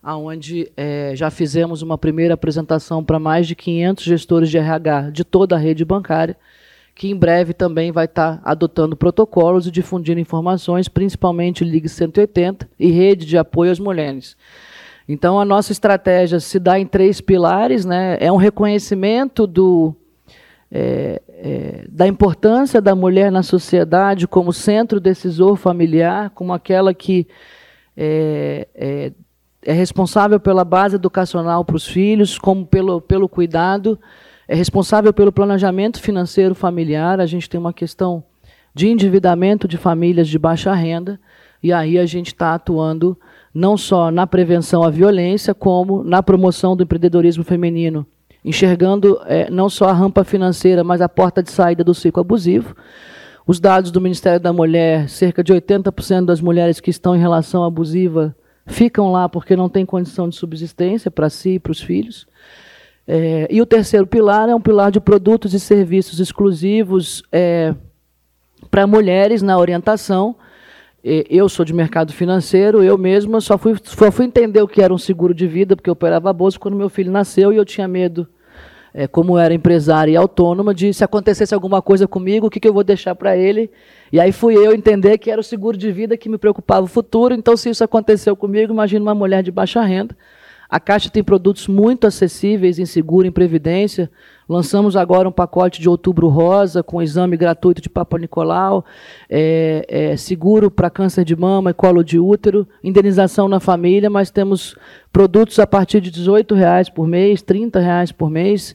aonde 0.00 0.70
é, 0.76 1.12
já 1.16 1.30
fizemos 1.30 1.82
uma 1.82 1.98
primeira 1.98 2.34
apresentação 2.34 3.04
para 3.04 3.18
mais 3.18 3.46
de 3.46 3.56
500 3.56 4.04
gestores 4.04 4.50
de 4.50 4.56
RH 4.56 5.10
de 5.10 5.24
toda 5.24 5.56
a 5.56 5.58
rede 5.58 5.84
bancária, 5.84 6.36
que 6.94 7.08
em 7.08 7.16
breve 7.16 7.52
também 7.52 7.90
vai 7.90 8.04
estar 8.04 8.36
tá 8.36 8.42
adotando 8.44 8.96
protocolos 8.96 9.66
e 9.66 9.70
difundindo 9.70 10.20
informações, 10.20 10.88
principalmente 10.88 11.64
Ligue 11.64 11.88
180 11.88 12.68
e 12.78 12.92
rede 12.92 13.26
de 13.26 13.36
apoio 13.36 13.72
às 13.72 13.80
mulheres. 13.80 14.36
Então, 15.08 15.40
a 15.40 15.44
nossa 15.44 15.72
estratégia 15.72 16.38
se 16.38 16.58
dá 16.60 16.78
em 16.78 16.86
três 16.86 17.20
pilares, 17.20 17.84
né? 17.84 18.16
É 18.20 18.32
um 18.32 18.36
reconhecimento 18.36 19.46
do, 19.46 19.94
é, 20.70 21.22
é, 21.28 21.84
da 21.88 22.06
importância 22.06 22.80
da 22.80 22.94
mulher 22.94 23.30
na 23.30 23.42
sociedade 23.42 24.26
como 24.26 24.52
centro 24.52 24.98
decisor 24.98 25.56
familiar, 25.56 26.30
como 26.30 26.52
aquela 26.52 26.92
que 26.92 27.26
é, 27.96 28.66
é, 28.74 29.12
é 29.62 29.72
responsável 29.72 30.40
pela 30.40 30.64
base 30.64 30.96
educacional 30.96 31.64
para 31.64 31.76
os 31.76 31.86
filhos, 31.86 32.38
como 32.38 32.66
pelo, 32.66 33.00
pelo 33.00 33.28
cuidado, 33.28 33.98
é 34.48 34.54
responsável 34.54 35.12
pelo 35.12 35.32
planejamento 35.32 36.00
financeiro 36.00 36.54
familiar. 36.54 37.20
A 37.20 37.26
gente 37.26 37.48
tem 37.48 37.58
uma 37.58 37.72
questão 37.72 38.24
de 38.74 38.88
endividamento 38.88 39.68
de 39.68 39.76
famílias 39.76 40.28
de 40.28 40.38
baixa 40.38 40.74
renda, 40.74 41.20
e 41.62 41.72
aí 41.72 41.98
a 41.98 42.04
gente 42.04 42.28
está 42.28 42.54
atuando 42.54 43.18
não 43.54 43.76
só 43.76 44.10
na 44.10 44.26
prevenção 44.26 44.82
à 44.82 44.90
violência, 44.90 45.54
como 45.54 46.02
na 46.02 46.22
promoção 46.22 46.76
do 46.76 46.82
empreendedorismo 46.82 47.44
feminino 47.44 48.04
enxergando 48.44 49.20
é, 49.26 49.48
não 49.50 49.70
só 49.70 49.88
a 49.88 49.92
rampa 49.92 50.22
financeira, 50.22 50.84
mas 50.84 51.00
a 51.00 51.08
porta 51.08 51.42
de 51.42 51.50
saída 51.50 51.82
do 51.82 51.94
ciclo 51.94 52.20
abusivo. 52.20 52.76
Os 53.46 53.58
dados 53.58 53.90
do 53.90 54.00
Ministério 54.00 54.40
da 54.40 54.52
Mulher, 54.52 55.08
cerca 55.08 55.42
de 55.42 55.52
80% 55.52 56.26
das 56.26 56.40
mulheres 56.40 56.80
que 56.80 56.90
estão 56.90 57.16
em 57.16 57.20
relação 57.20 57.64
abusiva 57.64 58.34
ficam 58.66 59.12
lá 59.12 59.28
porque 59.28 59.56
não 59.56 59.68
têm 59.68 59.84
condição 59.84 60.28
de 60.28 60.36
subsistência 60.36 61.10
para 61.10 61.28
si 61.28 61.50
e 61.50 61.58
para 61.58 61.72
os 61.72 61.80
filhos. 61.80 62.26
É, 63.06 63.46
e 63.50 63.60
o 63.60 63.66
terceiro 63.66 64.06
pilar 64.06 64.48
é 64.48 64.54
um 64.54 64.60
pilar 64.60 64.90
de 64.90 65.00
produtos 65.00 65.52
e 65.52 65.60
serviços 65.60 66.20
exclusivos 66.20 67.22
é, 67.30 67.74
para 68.70 68.86
mulheres 68.86 69.42
na 69.42 69.58
orientação. 69.58 70.36
Eu 71.02 71.50
sou 71.50 71.66
de 71.66 71.74
mercado 71.74 72.14
financeiro, 72.14 72.82
eu 72.82 72.96
mesma 72.96 73.38
só 73.38 73.58
fui, 73.58 73.76
só 73.84 74.10
fui 74.10 74.24
entender 74.24 74.62
o 74.62 74.68
que 74.68 74.80
era 74.80 74.94
um 74.94 74.96
seguro 74.96 75.34
de 75.34 75.46
vida, 75.46 75.76
porque 75.76 75.90
eu 75.90 75.92
operava 75.92 76.30
a 76.30 76.32
bolsa 76.32 76.58
quando 76.58 76.78
meu 76.78 76.88
filho 76.88 77.12
nasceu 77.12 77.52
e 77.52 77.56
eu 77.56 77.64
tinha 77.66 77.86
medo 77.86 78.26
é, 78.94 79.08
como 79.08 79.36
era 79.36 79.52
empresária 79.52 80.12
e 80.12 80.16
autônoma, 80.16 80.72
de 80.72 80.94
se 80.94 81.02
acontecesse 81.02 81.52
alguma 81.52 81.82
coisa 81.82 82.06
comigo, 82.06 82.46
o 82.46 82.50
que, 82.50 82.60
que 82.60 82.68
eu 82.68 82.72
vou 82.72 82.84
deixar 82.84 83.16
para 83.16 83.36
ele. 83.36 83.68
E 84.12 84.20
aí 84.20 84.30
fui 84.30 84.54
eu 84.54 84.72
entender 84.72 85.18
que 85.18 85.32
era 85.32 85.40
o 85.40 85.44
seguro 85.44 85.76
de 85.76 85.90
vida 85.90 86.16
que 86.16 86.28
me 86.28 86.38
preocupava 86.38 86.84
o 86.84 86.88
futuro. 86.88 87.34
Então, 87.34 87.56
se 87.56 87.68
isso 87.68 87.82
aconteceu 87.82 88.36
comigo, 88.36 88.72
imagina 88.72 89.02
uma 89.02 89.14
mulher 89.14 89.42
de 89.42 89.50
baixa 89.50 89.82
renda. 89.82 90.16
A 90.70 90.78
Caixa 90.78 91.10
tem 91.10 91.24
produtos 91.24 91.66
muito 91.66 92.06
acessíveis 92.06 92.78
em 92.78 92.86
seguro, 92.86 93.26
em 93.26 93.32
previdência. 93.32 94.08
Lançamos 94.48 94.94
agora 94.94 95.28
um 95.28 95.32
pacote 95.32 95.80
de 95.80 95.88
outubro 95.88 96.28
rosa, 96.28 96.82
com 96.82 97.00
exame 97.00 97.36
gratuito 97.36 97.80
de 97.80 97.88
Papa 97.88 98.18
Nicolau, 98.18 98.84
é, 99.28 99.86
é, 99.88 100.16
seguro 100.16 100.70
para 100.70 100.90
câncer 100.90 101.24
de 101.24 101.34
mama 101.34 101.70
e 101.70 101.74
colo 101.74 102.04
de 102.04 102.18
útero, 102.18 102.68
indenização 102.82 103.48
na 103.48 103.58
família, 103.58 104.10
mas 104.10 104.30
temos 104.30 104.76
produtos 105.10 105.58
a 105.58 105.66
partir 105.66 106.00
de 106.00 106.10
R$ 106.10 106.44
reais 106.54 106.90
por 106.90 107.06
mês, 107.06 107.42
R$ 107.48 107.70
reais 107.80 108.12
por 108.12 108.28
mês. 108.28 108.74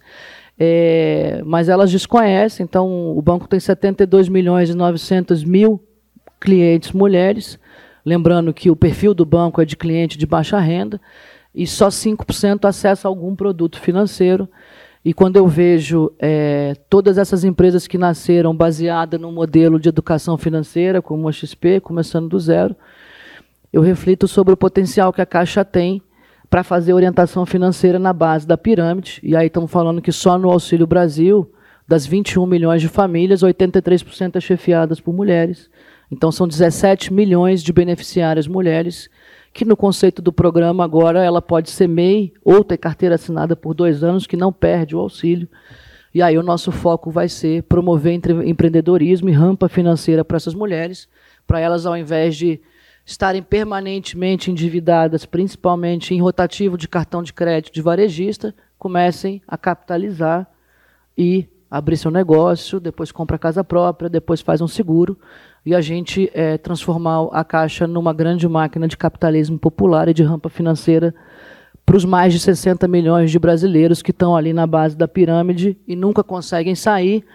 É, 0.62 1.42
mas 1.46 1.70
elas 1.70 1.90
desconhecem, 1.90 2.66
então 2.66 3.18
o 3.18 3.22
banco 3.22 3.48
tem 3.48 3.60
72 3.60 4.28
milhões 4.28 4.70
e 4.70 4.74
900 4.74 5.46
mil 5.46 5.82
clientes 6.38 6.92
mulheres, 6.92 7.58
lembrando 8.06 8.54
que 8.54 8.70
o 8.70 8.76
perfil 8.76 9.14
do 9.14 9.26
banco 9.26 9.62
é 9.62 9.66
de 9.66 9.78
cliente 9.78 10.18
de 10.18 10.26
baixa 10.26 10.60
renda, 10.60 11.00
e 11.54 11.66
só 11.66 11.88
5% 11.88 12.66
acessa 12.66 13.08
algum 13.08 13.36
produto 13.36 13.80
financeiro. 13.80 14.50
E 15.04 15.14
quando 15.14 15.38
eu 15.38 15.48
vejo 15.48 16.12
é, 16.20 16.76
todas 16.90 17.18
essas 17.18 17.44
empresas 17.44 17.88
que 17.88 17.98
nasceram 17.98 18.56
baseadas 18.56 19.20
no 19.20 19.32
modelo 19.32 19.80
de 19.80 19.88
educação 19.88 20.38
financeira, 20.38 21.02
como 21.02 21.30
a 21.30 21.32
XP, 21.32 21.80
começando 21.80 22.28
do 22.28 22.40
zero, 22.40 22.76
eu 23.72 23.82
reflito 23.82 24.28
sobre 24.28 24.54
o 24.54 24.58
potencial 24.58 25.14
que 25.14 25.22
a 25.22 25.26
Caixa 25.26 25.64
tem 25.64 26.02
para 26.50 26.64
fazer 26.64 26.94
orientação 26.94 27.46
financeira 27.46 28.00
na 28.00 28.12
base 28.12 28.46
da 28.46 28.58
pirâmide. 28.58 29.20
E 29.24 29.36
aí 29.36 29.48
estamos 29.48 29.72
falando 29.72 30.02
que 30.02 30.12
só 30.12 30.38
no 30.38 30.50
Auxílio 30.50 30.88
Brasil, 30.88 31.50
das 31.88 32.06
21 32.06 32.46
milhões 32.46 32.82
de 32.82 32.90
famílias, 32.90 33.42
83% 33.42 34.36
é 34.36 34.40
chefiadas 34.42 35.00
por 35.00 35.14
mulheres. 35.14 35.70
Então 36.12 36.32
são 36.32 36.48
17 36.48 37.14
milhões 37.14 37.64
de 37.64 37.72
beneficiárias 37.72 38.48
mulheres 38.48 39.10
que 39.54 39.66
no 39.66 39.76
conceito 39.76 40.22
do 40.22 40.32
programa 40.32 40.84
agora 40.84 41.24
ela 41.24 41.42
pode 41.42 41.70
ser 41.70 41.88
MEI 41.88 42.34
ou 42.44 42.64
ter 42.64 42.78
carteira 42.78 43.16
assinada 43.16 43.56
por 43.56 43.74
dois 43.74 44.04
anos, 44.04 44.28
que 44.28 44.38
não 44.38 44.54
perde 44.54 44.96
o 44.96 45.00
auxílio. 45.00 45.48
E 46.14 46.22
aí 46.22 46.38
o 46.38 46.44
nosso 46.44 46.72
foco 46.72 47.12
vai 47.12 47.30
ser 47.30 47.64
promover 47.64 48.20
empreendedorismo 48.46 49.30
e 49.30 49.34
rampa 49.34 49.70
financeira 49.70 50.26
para 50.26 50.38
essas 50.38 50.56
mulheres, 50.56 51.08
para 51.46 51.60
elas, 51.60 51.86
ao 51.86 51.96
invés 51.96 52.36
de 52.36 52.60
estarem 53.06 53.42
permanentemente 53.42 54.52
endividadas, 54.52 55.26
principalmente 55.26 56.14
em 56.14 56.22
rotativo 56.22 56.78
de 56.78 56.88
cartão 56.88 57.24
de 57.24 57.34
crédito 57.34 57.74
de 57.74 57.82
varejista, 57.82 58.54
comecem 58.78 59.42
a 59.48 59.58
capitalizar 59.58 60.48
e 61.18 61.48
abrir 61.70 61.98
seu 61.98 62.10
negócio, 62.10 62.80
depois 62.80 63.12
compra 63.12 63.38
casa 63.38 63.64
própria, 63.64 64.10
depois 64.10 64.42
faz 64.42 64.62
um 64.62 64.68
seguro 64.68 65.18
e 65.66 65.76
a 65.76 65.82
gente 65.82 66.30
é, 66.34 66.58
transformar 66.58 67.28
a 67.32 67.44
Caixa 67.44 67.86
numa 67.86 68.14
grande 68.14 68.48
máquina 68.48 68.88
de 68.88 68.98
capitalismo 68.98 69.58
popular 69.60 70.08
e 70.08 70.14
de 70.14 70.24
rampa 70.24 70.50
financeira 70.50 71.14
para 71.86 71.98
os 71.98 72.06
mais 72.06 72.34
de 72.34 72.40
60 72.40 72.88
milhões 72.88 73.32
de 73.32 73.40
brasileiros 73.40 74.02
que 74.02 74.12
estão 74.12 74.36
ali 74.36 74.54
na 74.54 74.68
base 74.68 74.96
da 74.96 75.08
pirâmide 75.08 75.78
e 75.88 75.96
nunca 75.96 76.24
conseguem 76.24 76.76
sair. 76.76 77.26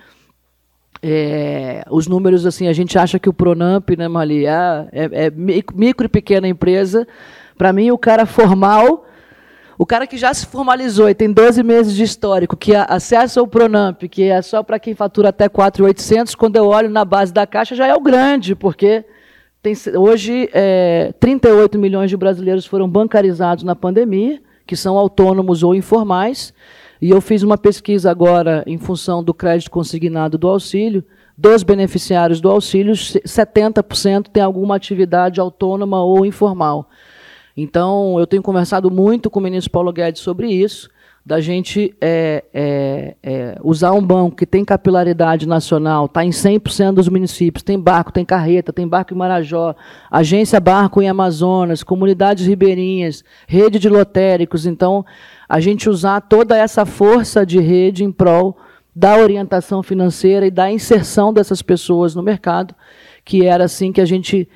É, 1.02 1.84
os 1.90 2.06
números, 2.06 2.46
assim, 2.46 2.68
a 2.68 2.72
gente 2.72 2.96
acha 2.96 3.18
que 3.18 3.28
o 3.28 3.32
Pronamp, 3.32 3.90
né, 3.90 4.08
Mali, 4.08 4.46
é, 4.46 4.88
é, 4.92 5.26
é 5.26 5.30
micro 5.30 6.06
e 6.06 6.08
pequena 6.08 6.48
empresa. 6.48 7.06
Para 7.58 7.72
mim, 7.72 7.90
o 7.90 7.98
cara 7.98 8.24
formal 8.26 9.04
o 9.78 9.84
cara 9.84 10.06
que 10.06 10.16
já 10.16 10.32
se 10.32 10.46
formalizou 10.46 11.08
e 11.08 11.14
tem 11.14 11.32
12 11.32 11.62
meses 11.62 11.94
de 11.94 12.02
histórico, 12.02 12.56
que 12.56 12.74
acessa 12.74 13.42
o 13.42 13.46
Pronamp, 13.46 14.02
que 14.04 14.24
é 14.24 14.40
só 14.40 14.62
para 14.62 14.78
quem 14.78 14.94
fatura 14.94 15.30
até 15.30 15.48
4.800, 15.48 16.36
quando 16.36 16.56
eu 16.56 16.66
olho 16.66 16.88
na 16.88 17.04
base 17.04 17.32
da 17.32 17.46
caixa 17.46 17.74
já 17.74 17.86
é 17.86 17.94
o 17.94 18.00
grande, 18.00 18.54
porque 18.54 19.04
tem, 19.62 19.74
hoje 19.96 20.48
é, 20.52 21.12
38 21.18 21.78
milhões 21.78 22.10
de 22.10 22.16
brasileiros 22.16 22.66
foram 22.66 22.88
bancarizados 22.88 23.64
na 23.64 23.74
pandemia, 23.74 24.40
que 24.66 24.76
são 24.76 24.96
autônomos 24.96 25.62
ou 25.62 25.74
informais, 25.74 26.54
e 27.00 27.10
eu 27.10 27.20
fiz 27.20 27.42
uma 27.42 27.58
pesquisa 27.58 28.10
agora 28.10 28.62
em 28.66 28.78
função 28.78 29.22
do 29.22 29.34
crédito 29.34 29.70
consignado 29.70 30.38
do 30.38 30.48
auxílio, 30.48 31.04
dos 31.36 31.64
beneficiários 31.64 32.40
do 32.40 32.48
auxílio, 32.48 32.94
70% 32.94 34.28
tem 34.32 34.42
alguma 34.42 34.76
atividade 34.76 35.40
autônoma 35.40 36.02
ou 36.02 36.24
informal. 36.24 36.88
Então, 37.56 38.18
eu 38.18 38.26
tenho 38.26 38.42
conversado 38.42 38.90
muito 38.90 39.30
com 39.30 39.38
o 39.38 39.42
ministro 39.42 39.70
Paulo 39.70 39.92
Guedes 39.92 40.22
sobre 40.22 40.48
isso, 40.50 40.88
da 41.24 41.40
gente 41.40 41.94
é, 42.02 42.44
é, 42.52 43.16
é, 43.22 43.58
usar 43.62 43.92
um 43.92 44.04
banco 44.04 44.36
que 44.36 44.44
tem 44.44 44.62
capilaridade 44.62 45.48
nacional, 45.48 46.04
está 46.04 46.22
em 46.22 46.28
100% 46.28 46.92
dos 46.92 47.08
municípios, 47.08 47.62
tem 47.62 47.80
barco, 47.80 48.12
tem 48.12 48.26
carreta, 48.26 48.74
tem 48.74 48.86
barco 48.86 49.14
em 49.14 49.16
Marajó, 49.16 49.74
agência 50.10 50.60
barco 50.60 51.00
em 51.00 51.08
Amazonas, 51.08 51.82
comunidades 51.82 52.46
ribeirinhas, 52.46 53.24
rede 53.46 53.78
de 53.78 53.88
lotéricos. 53.88 54.66
Então, 54.66 55.04
a 55.48 55.60
gente 55.60 55.88
usar 55.88 56.20
toda 56.20 56.58
essa 56.58 56.84
força 56.84 57.46
de 57.46 57.58
rede 57.58 58.04
em 58.04 58.12
prol 58.12 58.58
da 58.94 59.16
orientação 59.16 59.82
financeira 59.82 60.46
e 60.46 60.50
da 60.50 60.70
inserção 60.70 61.32
dessas 61.32 61.62
pessoas 61.62 62.14
no 62.14 62.22
mercado, 62.22 62.74
que 63.24 63.46
era 63.46 63.64
assim 63.64 63.92
que 63.92 64.00
a 64.00 64.06
gente 64.06 64.46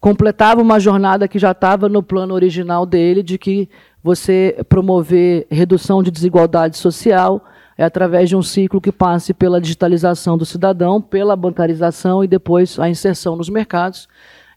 completava 0.00 0.60
uma 0.60 0.78
jornada 0.78 1.26
que 1.28 1.38
já 1.38 1.50
estava 1.50 1.88
no 1.88 2.02
plano 2.02 2.34
original 2.34 2.86
dele, 2.86 3.22
de 3.22 3.38
que 3.38 3.68
você 4.02 4.64
promover 4.68 5.46
redução 5.50 6.02
de 6.02 6.10
desigualdade 6.10 6.76
social 6.76 7.44
é 7.76 7.84
através 7.84 8.28
de 8.28 8.34
um 8.34 8.42
ciclo 8.42 8.80
que 8.80 8.90
passe 8.90 9.32
pela 9.32 9.60
digitalização 9.60 10.36
do 10.36 10.44
cidadão, 10.44 11.00
pela 11.00 11.36
bancarização 11.36 12.24
e 12.24 12.26
depois 12.26 12.76
a 12.76 12.88
inserção 12.88 13.36
nos 13.36 13.48
mercados. 13.48 14.08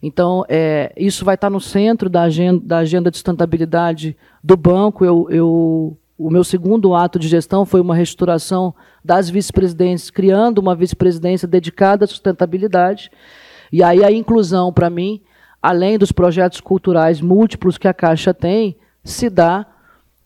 Então, 0.02 0.44
é, 0.48 0.92
isso 0.96 1.24
vai 1.24 1.36
estar 1.36 1.48
no 1.48 1.60
centro 1.60 2.10
da 2.10 2.22
agenda, 2.22 2.60
da 2.64 2.78
agenda 2.78 3.08
de 3.08 3.16
sustentabilidade 3.16 4.16
do 4.42 4.56
banco. 4.56 5.04
Eu, 5.04 5.28
eu, 5.30 5.96
o 6.18 6.28
meu 6.28 6.42
segundo 6.42 6.96
ato 6.96 7.16
de 7.16 7.28
gestão 7.28 7.64
foi 7.64 7.80
uma 7.80 7.94
reestruturação 7.94 8.74
das 9.04 9.30
vice-presidências, 9.30 10.10
criando 10.10 10.58
uma 10.58 10.74
vice-presidência 10.74 11.46
dedicada 11.46 12.04
à 12.04 12.08
sustentabilidade. 12.08 13.08
E 13.72 13.84
aí 13.84 14.04
a 14.04 14.10
inclusão, 14.10 14.72
para 14.72 14.90
mim, 14.90 15.22
além 15.62 15.96
dos 15.96 16.10
projetos 16.10 16.60
culturais 16.60 17.20
múltiplos 17.20 17.78
que 17.78 17.86
a 17.86 17.94
Caixa 17.94 18.34
tem, 18.34 18.76
se 19.04 19.30
dá 19.30 19.66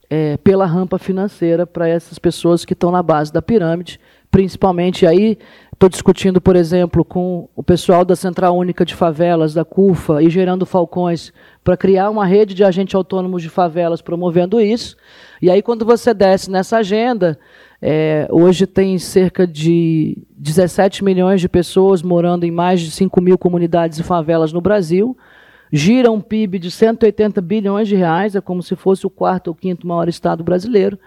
é, 0.08 0.36
pela 0.38 0.64
rampa 0.64 0.98
financeira 0.98 1.66
para 1.66 1.88
essas 1.88 2.18
pessoas 2.18 2.64
que 2.64 2.72
estão 2.72 2.90
na 2.90 3.02
base 3.02 3.32
da 3.32 3.42
pirâmide, 3.42 4.00
principalmente 4.30 5.06
aí 5.06 5.38
estou 5.72 5.90
discutindo, 5.90 6.40
por 6.40 6.56
exemplo, 6.56 7.04
com 7.04 7.48
o 7.54 7.62
pessoal 7.62 8.02
da 8.02 8.16
Central 8.16 8.56
Única 8.56 8.84
de 8.84 8.94
Favelas, 8.94 9.52
da 9.52 9.64
CUFA, 9.64 10.22
e 10.22 10.30
gerando 10.30 10.64
falcões 10.64 11.32
para 11.62 11.76
criar 11.76 12.08
uma 12.08 12.24
rede 12.24 12.54
de 12.54 12.64
agentes 12.64 12.94
autônomos 12.94 13.42
de 13.42 13.50
favelas 13.50 14.00
promovendo 14.00 14.58
isso. 14.58 14.96
E 15.40 15.50
aí, 15.50 15.60
quando 15.60 15.84
você 15.84 16.14
desce 16.14 16.50
nessa 16.50 16.78
agenda, 16.78 17.38
é, 17.80 18.26
hoje 18.30 18.66
tem 18.66 18.98
cerca 18.98 19.46
de 19.46 20.16
17 20.36 21.04
milhões 21.04 21.40
de 21.40 21.48
pessoas 21.48 22.02
morando 22.02 22.44
em 22.44 22.50
mais 22.50 22.80
de 22.80 22.90
5 22.90 23.20
mil 23.20 23.36
comunidades 23.36 23.98
e 23.98 24.02
favelas 24.02 24.52
no 24.52 24.60
Brasil 24.60 25.16
gira 25.72 26.10
um 26.10 26.20
PIB 26.20 26.58
de 26.58 26.70
180 26.70 27.40
bilhões 27.40 27.88
de 27.88 27.96
reais, 27.96 28.34
é 28.34 28.40
como 28.40 28.62
se 28.62 28.76
fosse 28.76 29.06
o 29.06 29.10
quarto 29.10 29.48
ou 29.48 29.54
quinto 29.54 29.86
maior 29.86 30.08
estado 30.08 30.44
brasileiro. 30.44 30.98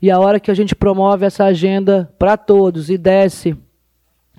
E 0.00 0.10
a 0.10 0.18
hora 0.18 0.38
que 0.38 0.50
a 0.50 0.54
gente 0.54 0.74
promove 0.74 1.24
essa 1.24 1.44
agenda 1.44 2.12
para 2.18 2.36
todos 2.36 2.90
e 2.90 2.98
desce 2.98 3.56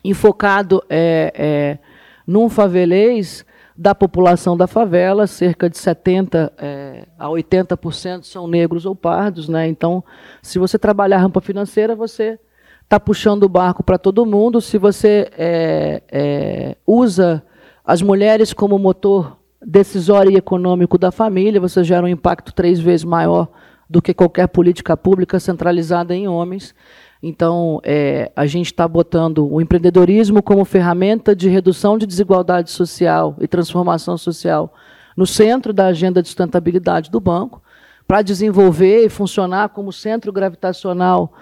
enfocado 0.04 0.84
é, 0.90 1.34
é, 1.36 1.78
num 2.26 2.50
favelês 2.50 3.46
da 3.78 3.94
população 3.94 4.58
da 4.58 4.66
favela, 4.66 5.28
cerca 5.28 5.70
de 5.70 5.78
70 5.78 6.52
é, 6.58 7.08
a 7.18 7.28
80% 7.28 8.24
são 8.24 8.48
negros 8.48 8.88
ou 8.88 8.96
pardos, 8.96 9.48
né? 9.48 9.68
Então, 9.68 10.04
se 10.42 10.58
você 10.58 10.80
trabalhar 10.80 11.20
rampa 11.20 11.40
financeira, 11.40 11.96
você 11.96 12.40
está 12.84 13.00
puxando 13.00 13.44
o 13.44 13.50
barco 13.50 13.84
para 13.84 14.00
todo 14.00 14.26
mundo. 14.26 14.60
Se 14.60 14.80
você 14.80 15.30
é, 15.38 16.02
é, 16.12 16.78
usa 16.88 17.44
as 17.86 18.02
mulheres 18.02 18.52
como 18.52 18.80
motor 18.80 19.38
decisório 19.64 20.32
e 20.32 20.38
econômico 20.38 20.98
da 20.98 21.12
família, 21.12 21.62
você 21.62 21.84
gera 21.84 22.06
um 22.06 22.10
impacto 22.10 22.54
três 22.54 22.80
vezes 22.80 23.04
maior 23.04 23.48
do 23.90 24.02
que 24.02 24.14
qualquer 24.14 24.48
política 24.48 24.98
pública 24.98 25.40
centralizada 25.40 26.16
em 26.16 26.28
homens. 26.28 26.74
Então, 27.22 27.82
é, 27.84 28.32
a 28.36 28.46
gente 28.46 28.68
está 28.68 28.88
botando 28.88 29.52
o 29.52 29.60
empreendedorismo 29.60 30.42
como 30.44 30.64
ferramenta 30.64 31.36
de 31.36 31.50
redução 31.50 31.98
de 31.98 32.06
desigualdade 32.06 32.70
social 32.70 33.36
e 33.40 33.48
transformação 33.48 34.18
social 34.18 34.74
no 35.16 35.26
centro 35.26 35.74
da 35.74 35.88
agenda 35.88 36.22
de 36.22 36.28
sustentabilidade 36.28 37.10
do 37.10 37.20
banco, 37.20 37.62
para 38.08 38.22
desenvolver 38.22 39.04
e 39.04 39.10
funcionar 39.10 39.70
como 39.70 39.92
centro 39.92 40.32
gravitacional 40.32 41.34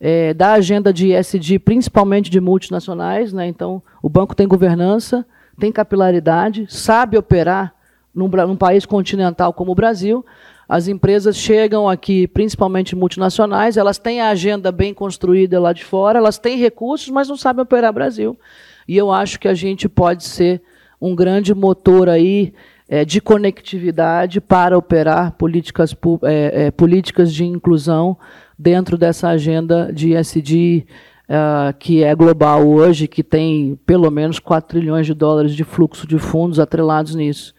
é, 0.00 0.34
da 0.34 0.52
agenda 0.52 0.92
de 0.92 1.12
ESG, 1.12 1.58
principalmente 1.58 2.30
de 2.30 2.40
multinacionais. 2.40 3.32
Né? 3.32 3.46
Então, 3.46 3.82
o 4.02 4.08
banco 4.08 4.34
tem 4.34 4.48
governança, 4.48 5.24
tem 5.58 5.70
capilaridade, 5.70 6.66
sabe 6.68 7.16
operar 7.16 7.74
num, 8.14 8.28
num 8.28 8.56
país 8.56 8.84
continental 8.84 9.52
como 9.52 9.72
o 9.72 9.74
Brasil. 9.74 10.24
As 10.68 10.86
empresas 10.86 11.36
chegam 11.36 11.88
aqui, 11.88 12.26
principalmente 12.26 12.94
multinacionais, 12.94 13.78
elas 13.78 13.98
têm 13.98 14.20
a 14.20 14.28
agenda 14.28 14.70
bem 14.70 14.92
construída 14.92 15.58
lá 15.58 15.72
de 15.72 15.82
fora, 15.82 16.18
elas 16.18 16.38
têm 16.38 16.58
recursos, 16.58 17.08
mas 17.08 17.28
não 17.28 17.36
sabem 17.36 17.62
operar 17.62 17.92
Brasil. 17.92 18.38
E 18.86 18.96
eu 18.96 19.10
acho 19.10 19.40
que 19.40 19.48
a 19.48 19.54
gente 19.54 19.88
pode 19.88 20.24
ser 20.24 20.60
um 21.00 21.14
grande 21.14 21.54
motor 21.54 22.08
aí 22.08 22.52
é, 22.86 23.04
de 23.04 23.20
conectividade 23.20 24.40
para 24.40 24.76
operar 24.76 25.32
políticas, 25.32 25.96
é, 26.22 26.66
é, 26.66 26.70
políticas 26.70 27.32
de 27.32 27.44
inclusão 27.44 28.16
dentro 28.58 28.98
dessa 28.98 29.28
agenda 29.28 29.90
de 29.92 30.14
SD 30.14 30.84
uh, 31.28 31.76
que 31.78 32.02
é 32.02 32.14
global 32.14 32.66
hoje, 32.66 33.06
que 33.06 33.22
tem 33.22 33.78
pelo 33.86 34.10
menos 34.10 34.38
4 34.38 34.68
trilhões 34.68 35.06
de 35.06 35.14
dólares 35.14 35.54
de 35.54 35.64
fluxo 35.64 36.06
de 36.06 36.18
fundos 36.18 36.58
atrelados 36.58 37.14
nisso. 37.14 37.54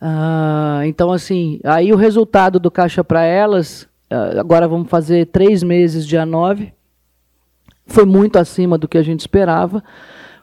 Uh, 0.00 0.84
então, 0.84 1.10
assim, 1.10 1.58
aí 1.64 1.92
o 1.92 1.96
resultado 1.96 2.58
do 2.60 2.70
Caixa 2.70 3.02
para 3.02 3.24
Elas, 3.24 3.88
uh, 4.12 4.38
agora 4.38 4.68
vamos 4.68 4.88
fazer 4.88 5.26
três 5.26 5.62
meses, 5.62 6.06
dia 6.06 6.26
9, 6.26 6.72
foi 7.86 8.04
muito 8.04 8.38
acima 8.38 8.76
do 8.76 8.88
que 8.88 8.98
a 8.98 9.02
gente 9.02 9.20
esperava. 9.20 9.82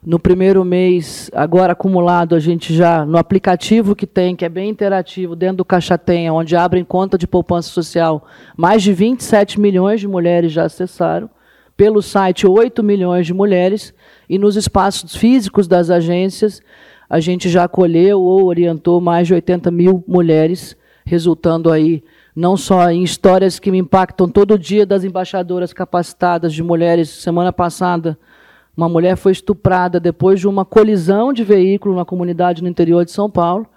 No 0.05 0.19
primeiro 0.19 0.65
mês, 0.65 1.31
agora 1.33 1.71
acumulado, 1.71 2.35
a 2.35 2.39
gente 2.39 2.73
já, 2.73 3.05
no 3.05 3.17
aplicativo 3.17 3.95
que 3.95 4.05
tem, 4.05 4.35
que 4.35 4.43
é 4.43 4.49
bem 4.49 4.69
interativo, 4.69 5.35
dentro 5.35 5.57
do 5.57 5.65
Caixa 5.65 5.97
Tem, 5.97 6.29
onde 6.29 6.57
abrem 6.57 6.83
conta 6.83 7.17
de 7.17 7.25
poupança 7.25 7.69
social, 7.69 8.27
mais 8.57 8.83
de 8.83 8.91
27 8.91 9.59
milhões 9.59 10.01
de 10.01 10.07
mulheres 10.07 10.51
já 10.51 10.65
acessaram 10.65 11.29
pelo 11.75 12.01
site 12.01 12.45
8 12.45 12.83
milhões 12.83 13.25
de 13.25 13.33
mulheres 13.33 13.93
e 14.29 14.37
nos 14.37 14.55
espaços 14.55 15.15
físicos 15.15 15.67
das 15.67 15.89
agências 15.89 16.61
a 17.13 17.19
gente 17.19 17.47
já 17.47 17.65
acolheu 17.65 18.19
ou 18.19 18.45
orientou 18.45 18.99
mais 18.99 19.27
de 19.27 19.35
80 19.35 19.69
mil 19.69 20.03
mulheres, 20.07 20.75
resultando 21.05 21.71
aí 21.71 22.03
não 22.35 22.57
só 22.57 22.89
em 22.89 23.03
histórias 23.03 23.59
que 23.59 23.69
me 23.69 23.77
impactam 23.77 24.27
todo 24.27 24.57
dia 24.57 24.83
das 24.83 25.03
embaixadoras 25.03 25.71
capacitadas 25.71 26.51
de 26.51 26.63
mulheres. 26.63 27.09
Semana 27.09 27.53
passada, 27.53 28.17
uma 28.75 28.89
mulher 28.89 29.15
foi 29.15 29.31
estuprada 29.31 29.99
depois 29.99 30.39
de 30.39 30.47
uma 30.47 30.65
colisão 30.65 31.31
de 31.31 31.43
veículo 31.43 31.95
na 31.95 32.03
comunidade 32.03 32.63
no 32.63 32.67
interior 32.67 33.05
de 33.05 33.11
São 33.11 33.29
Paulo. 33.29 33.67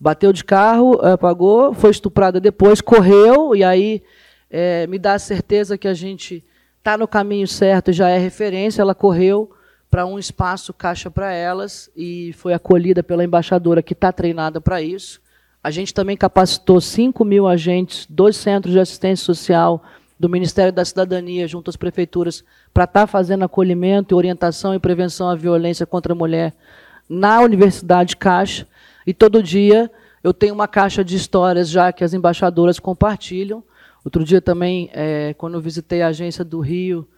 Bateu 0.00 0.32
de 0.32 0.42
carro, 0.42 0.98
apagou, 1.00 1.74
foi 1.74 1.92
estuprada 1.92 2.40
depois, 2.40 2.80
correu, 2.80 3.54
e 3.54 3.62
aí 3.62 4.02
é, 4.50 4.84
me 4.88 4.98
dá 4.98 5.14
a 5.14 5.18
certeza 5.20 5.78
que 5.78 5.86
a 5.86 5.94
gente 5.94 6.42
está 6.80 6.98
no 6.98 7.06
caminho 7.06 7.46
certo, 7.46 7.92
já 7.92 8.08
é 8.08 8.18
referência, 8.18 8.82
ela 8.82 8.96
correu 8.96 9.48
para 9.94 10.04
um 10.04 10.18
espaço 10.18 10.74
caixa 10.74 11.08
para 11.08 11.32
elas 11.32 11.88
e 11.94 12.32
foi 12.32 12.52
acolhida 12.52 13.00
pela 13.00 13.22
embaixadora 13.22 13.80
que 13.80 13.92
está 13.92 14.10
treinada 14.10 14.60
para 14.60 14.82
isso. 14.82 15.20
A 15.62 15.70
gente 15.70 15.94
também 15.94 16.16
capacitou 16.16 16.80
5 16.80 17.24
mil 17.24 17.46
agentes 17.46 18.04
dos 18.10 18.36
centros 18.36 18.72
de 18.72 18.80
assistência 18.80 19.24
social 19.24 19.84
do 20.18 20.28
Ministério 20.28 20.72
da 20.72 20.84
Cidadania 20.84 21.46
junto 21.46 21.70
às 21.70 21.76
prefeituras 21.76 22.42
para 22.72 22.82
estar 22.82 23.02
tá 23.02 23.06
fazendo 23.06 23.44
acolhimento, 23.44 24.16
orientação 24.16 24.74
e 24.74 24.80
prevenção 24.80 25.30
à 25.30 25.36
violência 25.36 25.86
contra 25.86 26.12
a 26.12 26.16
mulher 26.16 26.52
na 27.08 27.40
Universidade 27.40 28.16
Caixa. 28.16 28.66
E 29.06 29.14
todo 29.14 29.40
dia 29.40 29.88
eu 30.24 30.34
tenho 30.34 30.54
uma 30.54 30.66
caixa 30.66 31.04
de 31.04 31.14
histórias 31.14 31.70
já 31.70 31.92
que 31.92 32.02
as 32.02 32.12
embaixadoras 32.12 32.80
compartilham 32.80 33.62
Outro 34.04 34.22
dia 34.22 34.40
também, 34.40 34.90
é, 34.92 35.32
quando 35.32 35.54
eu 35.54 35.62
visitei 35.62 36.02
a 36.02 36.08
agência 36.08 36.44
do 36.44 36.60
Rio, 36.60 37.08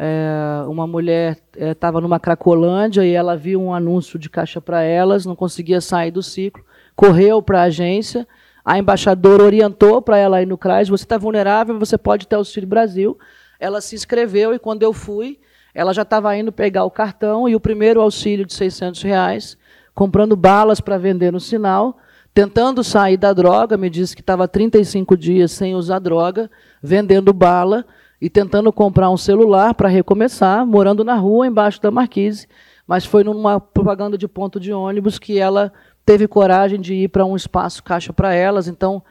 é, 0.00 0.64
uma 0.68 0.86
mulher 0.86 1.38
estava 1.56 1.98
é, 1.98 2.00
numa 2.00 2.20
Cracolândia 2.20 3.04
e 3.04 3.12
ela 3.12 3.36
viu 3.36 3.60
um 3.60 3.74
anúncio 3.74 4.16
de 4.16 4.30
caixa 4.30 4.60
para 4.60 4.80
elas, 4.80 5.26
não 5.26 5.34
conseguia 5.34 5.80
sair 5.80 6.12
do 6.12 6.22
ciclo, 6.22 6.64
correu 6.94 7.42
para 7.42 7.62
a 7.62 7.64
agência, 7.64 8.26
a 8.64 8.78
embaixadora 8.78 9.42
orientou 9.42 10.00
para 10.00 10.16
ela 10.16 10.40
ir 10.40 10.46
no 10.46 10.56
CRAS, 10.56 10.88
você 10.88 11.02
está 11.02 11.18
vulnerável, 11.18 11.76
você 11.80 11.98
pode 11.98 12.28
ter 12.28 12.36
Auxílio 12.36 12.68
Brasil. 12.68 13.18
Ela 13.58 13.80
se 13.80 13.96
inscreveu 13.96 14.54
e 14.54 14.58
quando 14.58 14.84
eu 14.84 14.92
fui, 14.92 15.40
ela 15.74 15.92
já 15.92 16.02
estava 16.02 16.36
indo 16.36 16.52
pegar 16.52 16.84
o 16.84 16.90
cartão 16.90 17.48
e 17.48 17.56
o 17.56 17.60
primeiro 17.60 18.00
auxílio 18.00 18.46
de 18.46 18.54
600 18.54 19.02
reais, 19.02 19.58
comprando 19.94 20.36
balas 20.36 20.80
para 20.80 20.96
vender 20.96 21.32
no 21.32 21.40
sinal, 21.40 21.98
tentando 22.32 22.84
sair 22.84 23.16
da 23.16 23.32
droga, 23.32 23.76
me 23.76 23.90
disse 23.90 24.14
que 24.14 24.22
estava 24.22 24.46
35 24.46 25.16
dias 25.16 25.50
sem 25.50 25.74
usar 25.74 25.98
droga, 25.98 26.48
vendendo 26.80 27.32
bala 27.32 27.84
e 28.20 28.28
tentando 28.28 28.72
comprar 28.72 29.10
um 29.10 29.16
celular 29.16 29.74
para 29.74 29.88
recomeçar, 29.88 30.66
morando 30.66 31.04
na 31.04 31.14
rua, 31.14 31.46
embaixo 31.46 31.80
da 31.80 31.90
marquise. 31.90 32.46
Mas 32.86 33.04
foi 33.04 33.22
numa 33.22 33.60
propaganda 33.60 34.18
de 34.18 34.26
ponto 34.26 34.58
de 34.58 34.72
ônibus 34.72 35.18
que 35.18 35.38
ela 35.38 35.72
teve 36.04 36.26
coragem 36.26 36.80
de 36.80 36.94
ir 36.94 37.08
para 37.08 37.24
um 37.24 37.36
espaço 37.36 37.82
caixa 37.82 38.12
para 38.12 38.34
elas. 38.34 38.66
Então, 38.66 39.02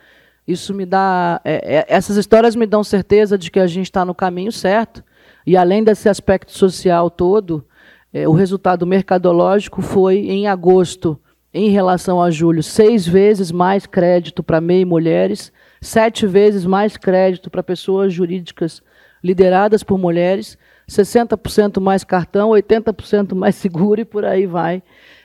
isso 0.47 0.73
me 0.73 0.85
dá. 0.85 1.39
É, 1.45 1.77
é, 1.77 1.85
essas 1.87 2.17
histórias 2.17 2.55
me 2.55 2.65
dão 2.65 2.83
certeza 2.83 3.37
de 3.37 3.51
que 3.51 3.59
a 3.59 3.67
gente 3.67 3.85
está 3.85 4.03
no 4.03 4.15
caminho 4.15 4.51
certo. 4.51 5.03
E 5.45 5.55
além 5.55 5.83
desse 5.83 6.09
aspecto 6.09 6.51
social 6.51 7.09
todo, 7.09 7.65
é, 8.13 8.27
o 8.27 8.31
resultado 8.31 8.85
mercadológico 8.85 9.81
foi 9.81 10.17
em 10.17 10.47
agosto 10.47 11.19
em 11.53 11.69
relação 11.69 12.21
a 12.21 12.29
julho, 12.29 12.61
seis 12.61 13.07
vezes 13.07 13.51
mais 13.51 13.85
crédito 13.85 14.43
para 14.43 14.61
MEI 14.61 14.85
mulheres, 14.85 15.51
sete 15.81 16.27
vezes 16.27 16.65
mais 16.65 16.97
crédito 16.97 17.49
para 17.49 17.63
pessoas 17.63 18.13
jurídicas 18.13 18.81
lideradas 19.23 19.83
por 19.83 19.97
mulheres, 19.97 20.57
60% 20.89 21.79
mais 21.79 22.03
cartão, 22.03 22.51
80% 22.51 23.35
mais 23.35 23.55
seguro 23.57 24.01
e 24.01 24.05
por 24.05 24.25
aí 24.25 24.45
vai. 24.45 24.81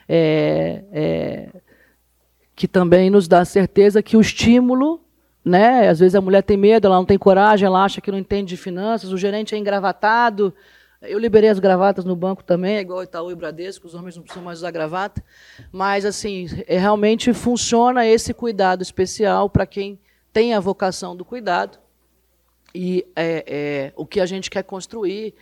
É, 0.08 0.84
é, 0.92 1.48
que 2.54 2.68
também 2.68 3.08
nos 3.10 3.26
dá 3.26 3.44
certeza 3.44 4.02
que 4.02 4.16
o 4.16 4.20
estímulo, 4.20 5.00
né? 5.44 5.88
Às 5.88 6.00
vezes 6.00 6.14
a 6.14 6.20
mulher 6.20 6.42
tem 6.42 6.56
medo, 6.56 6.86
ela 6.86 6.96
não 6.96 7.04
tem 7.04 7.18
coragem, 7.18 7.66
ela 7.66 7.84
acha 7.84 8.00
que 8.00 8.10
não 8.10 8.18
entende 8.18 8.50
de 8.50 8.56
finanças, 8.56 9.12
o 9.12 9.16
gerente 9.16 9.54
é 9.54 9.58
engravatado. 9.58 10.54
Eu 11.00 11.18
liberei 11.18 11.50
as 11.50 11.58
gravatas 11.58 12.04
no 12.04 12.14
banco 12.14 12.44
também, 12.44 12.76
é 12.76 12.80
igual 12.80 13.02
Itaú 13.02 13.30
e 13.32 13.34
Bradesco, 13.34 13.86
os 13.86 13.94
homens 13.94 14.14
não 14.14 14.22
precisam 14.22 14.44
mais 14.44 14.58
usar 14.58 14.70
gravata. 14.70 15.22
Mas, 15.72 16.04
assim, 16.04 16.46
é, 16.68 16.78
realmente 16.78 17.32
funciona 17.32 18.06
esse 18.06 18.32
cuidado 18.32 18.82
especial 18.82 19.50
para 19.50 19.66
quem 19.66 19.98
tem 20.32 20.54
a 20.54 20.60
vocação 20.60 21.16
do 21.16 21.24
cuidado. 21.24 21.81
E 22.74 23.06
é, 23.14 23.44
é, 23.46 23.92
o 23.96 24.06
que 24.06 24.20
a 24.20 24.26
gente 24.26 24.50
quer 24.50 24.62
construir 24.62 25.34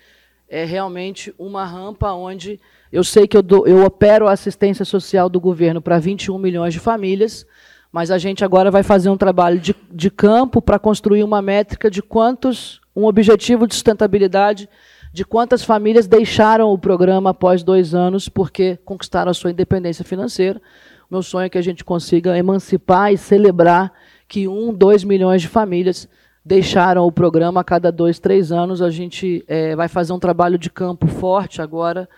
é 0.49 0.65
realmente 0.65 1.33
uma 1.39 1.65
rampa 1.65 2.13
onde 2.13 2.59
eu 2.93 3.05
sei 3.05 3.29
que 3.29 3.37
eu, 3.37 3.45
eu 3.67 3.85
opero 3.85 4.27
a 4.27 4.33
assistência 4.33 4.85
social 4.85 5.29
do 5.29 5.41
governo 5.41 5.81
para 5.81 5.99
21 5.99 6.37
milhões 6.39 6.75
de 6.75 6.81
famílias, 6.81 7.47
mas 7.93 8.11
a 8.11 8.19
gente 8.19 8.45
agora 8.45 8.71
vai 8.71 8.83
fazer 8.83 9.11
um 9.11 9.17
trabalho 9.17 9.61
de, 9.61 9.75
de 9.91 10.11
campo 10.11 10.61
para 10.61 10.79
construir 10.79 11.23
uma 11.23 11.41
métrica 11.41 11.91
de 11.91 12.03
quantos, 12.03 12.81
um 12.95 13.05
objetivo 13.05 13.67
de 13.67 13.75
sustentabilidade 13.75 14.69
de 15.13 15.25
quantas 15.25 15.65
famílias 15.65 16.07
deixaram 16.07 16.73
o 16.73 16.79
programa 16.79 17.31
após 17.31 17.63
dois 17.63 17.95
anos 17.95 18.29
porque 18.29 18.79
conquistaram 18.85 19.31
a 19.31 19.35
sua 19.35 19.51
independência 19.51 20.05
financeira. 20.05 20.61
Meu 21.11 21.23
sonho 21.23 21.47
é 21.47 21.49
que 21.49 21.59
a 21.59 21.63
gente 21.63 21.85
consiga 21.85 22.39
emancipar 22.39 23.13
e 23.13 23.19
celebrar 23.19 23.93
que 24.29 24.47
um, 24.47 24.73
dois 24.73 25.03
milhões 25.03 25.43
de 25.43 25.49
famílias 25.49 26.09
deixaram 26.45 27.07
o 27.07 27.13
programa 27.13 27.61
a 27.61 27.65
cada 27.65 27.91
dois, 27.93 28.19
três 28.19 28.51
anos. 28.51 28.83
A 28.83 28.91
gente 28.91 29.45
é, 29.47 29.77
vai 29.77 29.89
fazer 29.89 30.13
um 30.13 30.19
trabalho 30.19 30.59
de 30.59 30.71
campo 30.71 31.07
forte 31.07 31.61
agora 31.61 32.09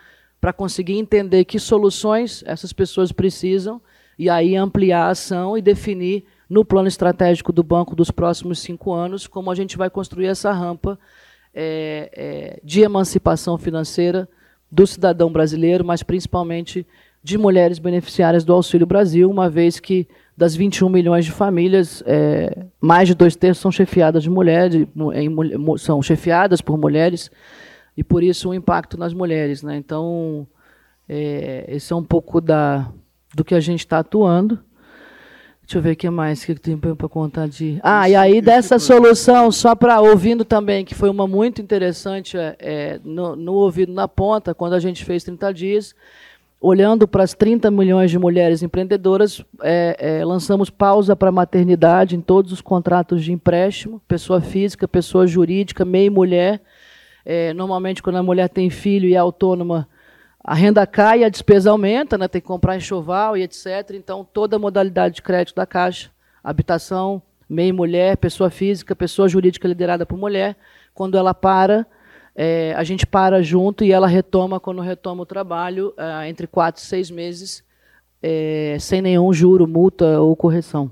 para 0.40 0.52
conseguir 0.52 0.98
entender 0.98 1.44
que 1.44 1.58
soluções 1.58 2.42
essas 2.46 2.72
pessoas 2.72 3.12
precisam 3.12 3.80
e 4.18 4.28
aí 4.28 4.56
ampliar 4.56 5.06
a 5.06 5.10
ação 5.10 5.56
e 5.56 5.62
definir 5.62 6.24
no 6.48 6.64
plano 6.64 6.88
estratégico 6.88 7.52
do 7.52 7.62
banco 7.62 7.94
dos 7.94 8.10
próximos 8.10 8.58
cinco 8.58 8.92
anos 8.92 9.26
como 9.26 9.50
a 9.50 9.54
gente 9.54 9.76
vai 9.76 9.88
construir 9.88 10.26
essa 10.26 10.52
rampa 10.52 10.98
é, 11.54 12.10
é, 12.12 12.60
de 12.62 12.80
emancipação 12.80 13.56
financeira 13.56 14.28
do 14.70 14.86
cidadão 14.86 15.30
brasileiro, 15.30 15.84
mas 15.84 16.02
principalmente 16.02 16.86
de 17.22 17.38
mulheres 17.38 17.78
beneficiárias 17.78 18.44
do 18.44 18.52
Auxílio 18.52 18.86
Brasil, 18.86 19.30
uma 19.30 19.48
vez 19.48 19.78
que 19.78 20.08
das 20.36 20.54
21 20.54 20.88
milhões 20.88 21.24
de 21.24 21.30
famílias, 21.30 22.02
é, 22.06 22.66
mais 22.80 23.08
de 23.08 23.14
dois 23.14 23.36
terços 23.36 23.60
são 23.60 23.70
chefiadas 23.70 24.22
de 24.22 24.30
mulheres, 24.30 24.86
em, 25.14 25.78
são 25.78 26.02
chefiadas 26.02 26.60
por 26.60 26.78
mulheres, 26.78 27.30
e 27.96 28.02
por 28.02 28.22
isso 28.22 28.50
o 28.50 28.54
impacto 28.54 28.98
nas 28.98 29.12
mulheres. 29.12 29.62
Né? 29.62 29.76
Então, 29.76 30.46
é, 31.08 31.66
esse 31.68 31.92
é 31.92 31.96
um 31.96 32.02
pouco 32.02 32.40
da, 32.40 32.90
do 33.34 33.44
que 33.44 33.54
a 33.54 33.60
gente 33.60 33.80
está 33.80 33.98
atuando. 33.98 34.58
Deixa 35.62 35.78
eu 35.78 35.82
ver 35.82 35.92
o 35.92 35.96
que 35.96 36.10
mais 36.10 36.44
que 36.44 36.54
tem 36.54 36.76
para 36.76 37.08
contar 37.08 37.48
de. 37.48 37.78
Ah, 37.82 38.08
e 38.08 38.16
aí 38.16 38.42
dessa 38.42 38.78
solução, 38.80 39.50
só 39.52 39.76
para 39.76 40.00
ouvindo 40.00 40.44
também, 40.44 40.84
que 40.84 40.94
foi 40.94 41.08
uma 41.08 41.26
muito 41.26 41.62
interessante, 41.62 42.36
é, 42.36 42.56
é, 42.58 43.00
no, 43.04 43.36
no 43.36 43.52
ouvido 43.52 43.92
na 43.92 44.08
ponta, 44.08 44.54
quando 44.54 44.72
a 44.72 44.80
gente 44.80 45.04
fez 45.04 45.22
30 45.22 45.54
dias, 45.54 45.94
olhando 46.62 47.08
para 47.08 47.24
as 47.24 47.34
30 47.34 47.72
milhões 47.72 48.08
de 48.08 48.18
mulheres 48.20 48.62
empreendedoras, 48.62 49.44
é, 49.60 49.96
é, 49.98 50.24
lançamos 50.24 50.70
pausa 50.70 51.16
para 51.16 51.32
maternidade 51.32 52.14
em 52.14 52.20
todos 52.20 52.52
os 52.52 52.60
contratos 52.60 53.24
de 53.24 53.32
empréstimo, 53.32 54.00
pessoa 54.06 54.40
física, 54.40 54.86
pessoa 54.86 55.26
jurídica, 55.26 55.84
meio 55.84 56.12
mulher. 56.12 56.62
É, 57.26 57.52
normalmente, 57.52 58.00
quando 58.00 58.16
a 58.16 58.22
mulher 58.22 58.48
tem 58.48 58.70
filho 58.70 59.08
e 59.08 59.14
é 59.14 59.18
autônoma, 59.18 59.88
a 60.42 60.54
renda 60.54 60.86
cai 60.86 61.20
e 61.20 61.24
a 61.24 61.28
despesa 61.28 61.70
aumenta, 61.70 62.16
né? 62.16 62.28
tem 62.28 62.40
que 62.40 62.46
comprar 62.46 62.76
enxoval 62.76 63.36
e 63.36 63.42
etc. 63.42 63.90
Então, 63.94 64.26
toda 64.32 64.54
a 64.54 64.58
modalidade 64.58 65.16
de 65.16 65.22
crédito 65.22 65.56
da 65.56 65.66
Caixa, 65.66 66.10
habitação, 66.44 67.20
meio 67.48 67.74
mulher, 67.74 68.16
pessoa 68.16 68.50
física, 68.50 68.94
pessoa 68.94 69.28
jurídica 69.28 69.66
liderada 69.66 70.06
por 70.06 70.16
mulher, 70.16 70.56
quando 70.94 71.18
ela 71.18 71.34
para, 71.34 71.84
é, 72.34 72.74
a 72.74 72.84
gente 72.84 73.06
para 73.06 73.42
junto 73.42 73.84
e 73.84 73.92
ela 73.92 74.06
retoma 74.06 74.58
quando 74.58 74.80
retoma 74.80 75.22
o 75.22 75.26
trabalho 75.26 75.92
é, 75.96 76.28
entre 76.28 76.46
quatro 76.46 76.82
e 76.82 76.86
seis 76.86 77.10
meses, 77.10 77.62
é, 78.22 78.76
sem 78.80 79.02
nenhum 79.02 79.32
juro, 79.32 79.66
multa 79.66 80.20
ou 80.20 80.34
correção. 80.34 80.90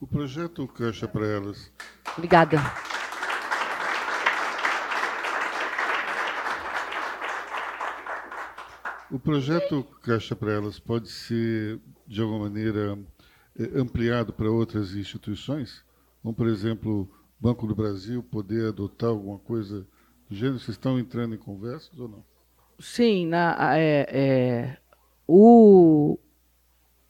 O 0.00 0.06
projeto 0.06 0.66
Caixa 0.66 1.06
para 1.06 1.26
Elas. 1.26 1.70
Obrigada. 2.16 2.58
O 9.10 9.18
projeto 9.18 9.82
Caixa 10.02 10.36
para 10.36 10.52
Elas 10.52 10.78
pode 10.78 11.08
ser, 11.08 11.78
de 12.06 12.20
alguma 12.22 12.44
maneira, 12.44 12.98
é, 13.58 13.78
ampliado 13.78 14.32
para 14.32 14.50
outras 14.50 14.94
instituições? 14.94 15.84
Como, 16.22 16.34
por 16.34 16.46
exemplo, 16.46 17.10
Banco 17.38 17.66
do 17.66 17.74
Brasil 17.74 18.22
poder 18.22 18.68
adotar 18.68 19.10
alguma 19.10 19.38
coisa 19.38 19.86
Gênero, 20.30 20.60
vocês 20.60 20.76
estão 20.76 20.96
entrando 20.96 21.34
em 21.34 21.38
conversas 21.38 21.98
ou 21.98 22.06
não? 22.06 22.22
Sim, 22.78 23.26
na, 23.26 23.76
é, 23.76 24.06
é, 24.08 24.76
o, 25.26 26.16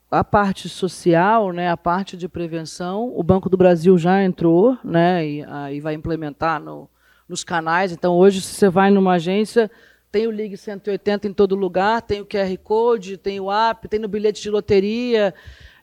a 0.09 0.23
parte 0.23 0.67
social, 0.67 1.51
né, 1.51 1.69
a 1.69 1.77
parte 1.77 2.17
de 2.17 2.27
prevenção, 2.27 3.13
o 3.15 3.21
Banco 3.21 3.47
do 3.47 3.55
Brasil 3.55 3.95
já 3.95 4.23
entrou 4.23 4.75
né, 4.83 5.25
e, 5.25 5.43
aí 5.43 5.79
vai 5.79 5.93
implementar 5.93 6.59
no, 6.59 6.89
nos 7.29 7.43
canais. 7.43 7.91
Então, 7.91 8.15
hoje, 8.15 8.41
se 8.41 8.55
você 8.55 8.69
vai 8.69 8.89
numa 8.89 9.13
agência, 9.13 9.69
tem 10.11 10.25
o 10.25 10.31
Ligue 10.31 10.57
180 10.57 11.27
em 11.27 11.33
todo 11.33 11.55
lugar, 11.55 12.01
tem 12.01 12.21
o 12.21 12.25
QR 12.25 12.57
Code, 12.63 13.17
tem 13.17 13.39
o 13.39 13.51
app, 13.51 13.87
tem 13.87 13.99
no 13.99 14.07
bilhete 14.07 14.41
de 14.41 14.49
loteria, 14.49 15.31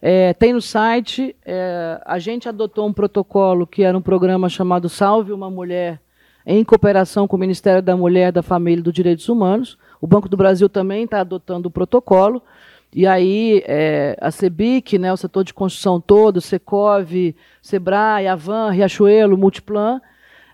é, 0.03 0.35
tem 0.35 0.53
no 0.53 0.61
site. 0.61 1.37
É, 1.46 2.01
a 2.05 2.18
gente 2.18 2.48
adotou 2.48 2.87
um 2.87 2.92
protocolo 2.92 3.64
que 3.64 3.85
era 3.85 3.96
um 3.96 4.03
programa 4.03 4.48
chamado 4.48 4.88
Salve 4.88 5.33
uma 5.33 5.48
Mulher 5.48 6.01
em 6.50 6.64
cooperação 6.64 7.28
com 7.28 7.37
o 7.37 7.38
Ministério 7.38 7.82
da 7.82 7.94
Mulher, 7.94 8.32
da 8.32 8.42
Família 8.42 8.80
e 8.80 8.82
dos 8.82 8.94
Direitos 8.94 9.28
Humanos. 9.28 9.76
O 10.00 10.06
Banco 10.06 10.30
do 10.30 10.37
Brasil 10.37 10.66
também 10.66 11.04
está 11.04 11.20
adotando 11.20 11.68
o 11.68 11.70
protocolo. 11.70 12.42
E 12.90 13.06
aí, 13.06 13.62
é, 13.66 14.16
a 14.18 14.30
CEBIC, 14.30 14.98
né, 14.98 15.12
o 15.12 15.16
setor 15.16 15.44
de 15.44 15.52
construção 15.52 16.00
todo, 16.00 16.40
Secov, 16.40 17.34
Sebrae, 17.61 18.26
Avan, 18.26 18.70
Riachuelo, 18.70 19.37
Multiplan, 19.37 20.00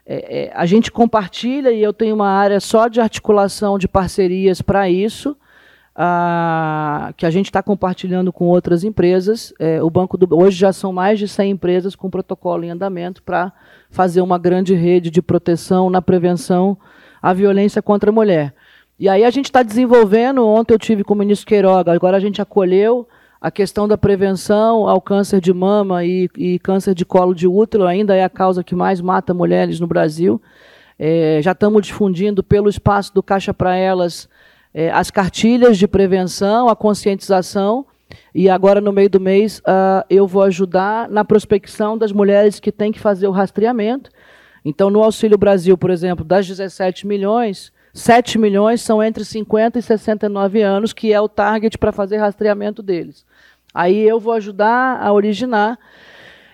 é, 0.04 0.46
é, 0.46 0.52
a 0.52 0.66
gente 0.66 0.90
compartilha 0.90 1.70
e 1.70 1.80
eu 1.80 1.92
tenho 1.92 2.16
uma 2.16 2.28
área 2.28 2.58
só 2.58 2.88
de 2.88 3.00
articulação 3.00 3.78
de 3.78 3.86
parcerias 3.86 4.60
para 4.60 4.90
isso, 4.90 5.36
que 7.16 7.24
a 7.24 7.30
gente 7.30 7.46
está 7.46 7.62
compartilhando 7.62 8.32
com 8.32 8.46
outras 8.46 8.82
empresas. 8.82 9.54
É, 9.58 9.82
o 9.82 9.88
Banco 9.88 10.16
do 10.16 10.36
hoje 10.36 10.58
já 10.58 10.72
são 10.72 10.92
mais 10.92 11.18
de 11.18 11.28
100 11.28 11.52
empresas 11.52 11.94
com 11.94 12.10
protocolo 12.10 12.64
em 12.64 12.70
andamento 12.70 13.22
para 13.22 13.52
fazer 13.90 14.20
uma 14.20 14.38
grande 14.38 14.74
rede 14.74 15.10
de 15.10 15.22
proteção 15.22 15.88
na 15.88 16.02
prevenção 16.02 16.76
à 17.22 17.32
violência 17.32 17.80
contra 17.80 18.10
a 18.10 18.12
mulher. 18.12 18.54
E 18.98 19.08
aí 19.08 19.24
a 19.24 19.30
gente 19.30 19.46
está 19.46 19.62
desenvolvendo, 19.62 20.44
ontem 20.46 20.74
eu 20.74 20.78
tive 20.78 21.04
com 21.04 21.14
o 21.14 21.16
ministro 21.16 21.46
Queiroga, 21.46 21.92
agora 21.92 22.16
a 22.16 22.20
gente 22.20 22.42
acolheu 22.42 23.08
a 23.40 23.50
questão 23.50 23.86
da 23.86 23.98
prevenção 23.98 24.88
ao 24.88 25.00
câncer 25.00 25.40
de 25.40 25.52
mama 25.52 26.04
e, 26.04 26.28
e 26.36 26.58
câncer 26.58 26.94
de 26.94 27.04
colo 27.04 27.34
de 27.34 27.46
útero, 27.46 27.86
ainda 27.86 28.16
é 28.16 28.24
a 28.24 28.28
causa 28.28 28.64
que 28.64 28.74
mais 28.74 29.00
mata 29.00 29.34
mulheres 29.34 29.78
no 29.78 29.86
Brasil. 29.86 30.40
É, 30.98 31.40
já 31.42 31.52
estamos 31.52 31.86
difundindo 31.86 32.42
pelo 32.42 32.68
espaço 32.68 33.12
do 33.12 33.22
Caixa 33.22 33.52
para 33.52 33.76
Elas 33.76 34.28
é, 34.74 34.90
as 34.90 35.10
cartilhas 35.10 35.78
de 35.78 35.86
prevenção, 35.86 36.68
a 36.68 36.74
conscientização, 36.74 37.86
e 38.34 38.50
agora, 38.50 38.80
no 38.80 38.92
meio 38.92 39.08
do 39.08 39.20
mês, 39.20 39.60
uh, 39.60 40.04
eu 40.10 40.26
vou 40.26 40.42
ajudar 40.42 41.08
na 41.08 41.24
prospecção 41.24 41.96
das 41.96 42.12
mulheres 42.12 42.60
que 42.60 42.72
têm 42.72 42.92
que 42.92 42.98
fazer 42.98 43.26
o 43.26 43.32
rastreamento. 43.32 44.10
Então, 44.64 44.90
no 44.90 45.02
Auxílio 45.02 45.38
Brasil, 45.38 45.76
por 45.78 45.90
exemplo, 45.90 46.24
das 46.24 46.46
17 46.46 47.06
milhões, 47.06 47.72
7 47.92 48.38
milhões 48.38 48.80
são 48.80 49.02
entre 49.02 49.24
50 49.24 49.78
e 49.78 49.82
69 49.82 50.62
anos, 50.62 50.92
que 50.92 51.12
é 51.12 51.20
o 51.20 51.28
target 51.28 51.78
para 51.78 51.92
fazer 51.92 52.16
rastreamento 52.16 52.82
deles. 52.82 53.24
Aí 53.72 54.00
eu 54.00 54.18
vou 54.18 54.32
ajudar 54.32 55.00
a 55.00 55.12
originar. 55.12 55.78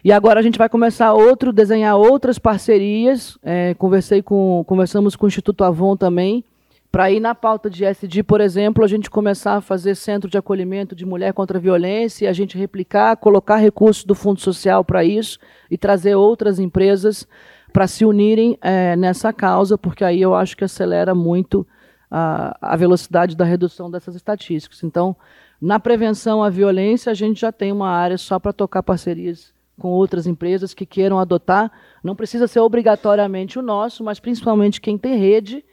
E 0.02 0.12
agora 0.12 0.40
a 0.40 0.42
gente 0.42 0.58
vai 0.58 0.68
começar 0.68 1.12
outro, 1.12 1.52
desenhar 1.52 1.96
outras 1.96 2.38
parcerias. 2.38 3.38
É, 3.42 3.74
conversei 3.74 4.22
com, 4.22 4.64
conversamos 4.66 5.16
com 5.16 5.26
o 5.26 5.28
Instituto 5.28 5.64
Avon 5.64 5.96
também, 5.96 6.44
para 6.90 7.10
ir 7.10 7.20
na 7.20 7.34
pauta 7.34 7.70
de 7.70 7.84
SD, 7.84 8.24
por 8.24 8.40
exemplo, 8.40 8.84
a 8.84 8.88
gente 8.88 9.08
começar 9.08 9.56
a 9.56 9.60
fazer 9.60 9.94
centro 9.94 10.28
de 10.28 10.36
acolhimento 10.36 10.94
de 10.94 11.06
mulher 11.06 11.32
contra 11.32 11.56
a 11.56 11.60
violência, 11.60 12.28
a 12.28 12.32
gente 12.32 12.58
replicar, 12.58 13.16
colocar 13.16 13.56
recursos 13.56 14.04
do 14.04 14.14
Fundo 14.14 14.40
Social 14.40 14.84
para 14.84 15.04
isso 15.04 15.38
e 15.70 15.78
trazer 15.78 16.16
outras 16.16 16.58
empresas 16.58 17.28
para 17.72 17.86
se 17.86 18.04
unirem 18.04 18.58
é, 18.60 18.96
nessa 18.96 19.32
causa, 19.32 19.78
porque 19.78 20.04
aí 20.04 20.20
eu 20.20 20.34
acho 20.34 20.56
que 20.56 20.64
acelera 20.64 21.14
muito 21.14 21.64
a, 22.10 22.56
a 22.60 22.76
velocidade 22.76 23.36
da 23.36 23.44
redução 23.44 23.88
dessas 23.88 24.16
estatísticas. 24.16 24.82
Então, 24.82 25.14
na 25.60 25.78
prevenção 25.78 26.42
à 26.42 26.50
violência, 26.50 27.12
a 27.12 27.14
gente 27.14 27.42
já 27.42 27.52
tem 27.52 27.70
uma 27.70 27.88
área 27.88 28.18
só 28.18 28.40
para 28.40 28.52
tocar 28.52 28.82
parcerias 28.82 29.52
com 29.78 29.88
outras 29.88 30.26
empresas 30.26 30.74
que 30.74 30.84
queiram 30.84 31.20
adotar. 31.20 31.70
Não 32.02 32.16
precisa 32.16 32.48
ser 32.48 32.58
obrigatoriamente 32.58 33.60
o 33.60 33.62
nosso, 33.62 34.02
mas 34.02 34.18
principalmente 34.18 34.80
quem 34.80 34.98
tem 34.98 35.16
rede 35.16 35.64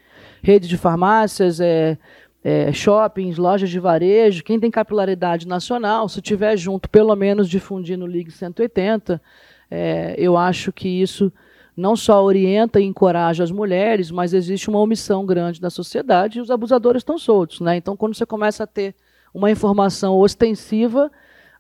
rede 0.41 0.67
de 0.67 0.77
farmácias, 0.77 1.59
é, 1.59 1.97
é, 2.43 2.71
shoppings, 2.71 3.37
lojas 3.37 3.69
de 3.69 3.79
varejo, 3.79 4.43
quem 4.43 4.59
tem 4.59 4.71
capilaridade 4.71 5.47
nacional, 5.47 6.07
se 6.07 6.21
tiver 6.21 6.55
junto, 6.57 6.89
pelo 6.89 7.15
menos 7.15 7.49
difundindo 7.49 8.05
o 8.05 8.07
Ligue 8.07 8.31
180, 8.31 9.21
é, 9.69 10.15
eu 10.17 10.37
acho 10.37 10.71
que 10.71 10.87
isso 10.87 11.31
não 11.75 11.95
só 11.95 12.23
orienta 12.23 12.79
e 12.79 12.85
encoraja 12.85 13.43
as 13.43 13.51
mulheres, 13.51 14.09
mas 14.09 14.33
existe 14.33 14.69
uma 14.69 14.79
omissão 14.79 15.25
grande 15.25 15.61
da 15.61 15.69
sociedade 15.69 16.39
e 16.39 16.41
os 16.41 16.49
abusadores 16.49 17.01
estão 17.01 17.17
soltos. 17.19 17.59
Né? 17.59 17.75
Então, 17.75 17.95
quando 17.95 18.15
você 18.15 18.25
começa 18.25 18.63
a 18.63 18.67
ter 18.67 18.95
uma 19.31 19.51
informação 19.51 20.17
ostensiva, 20.17 21.11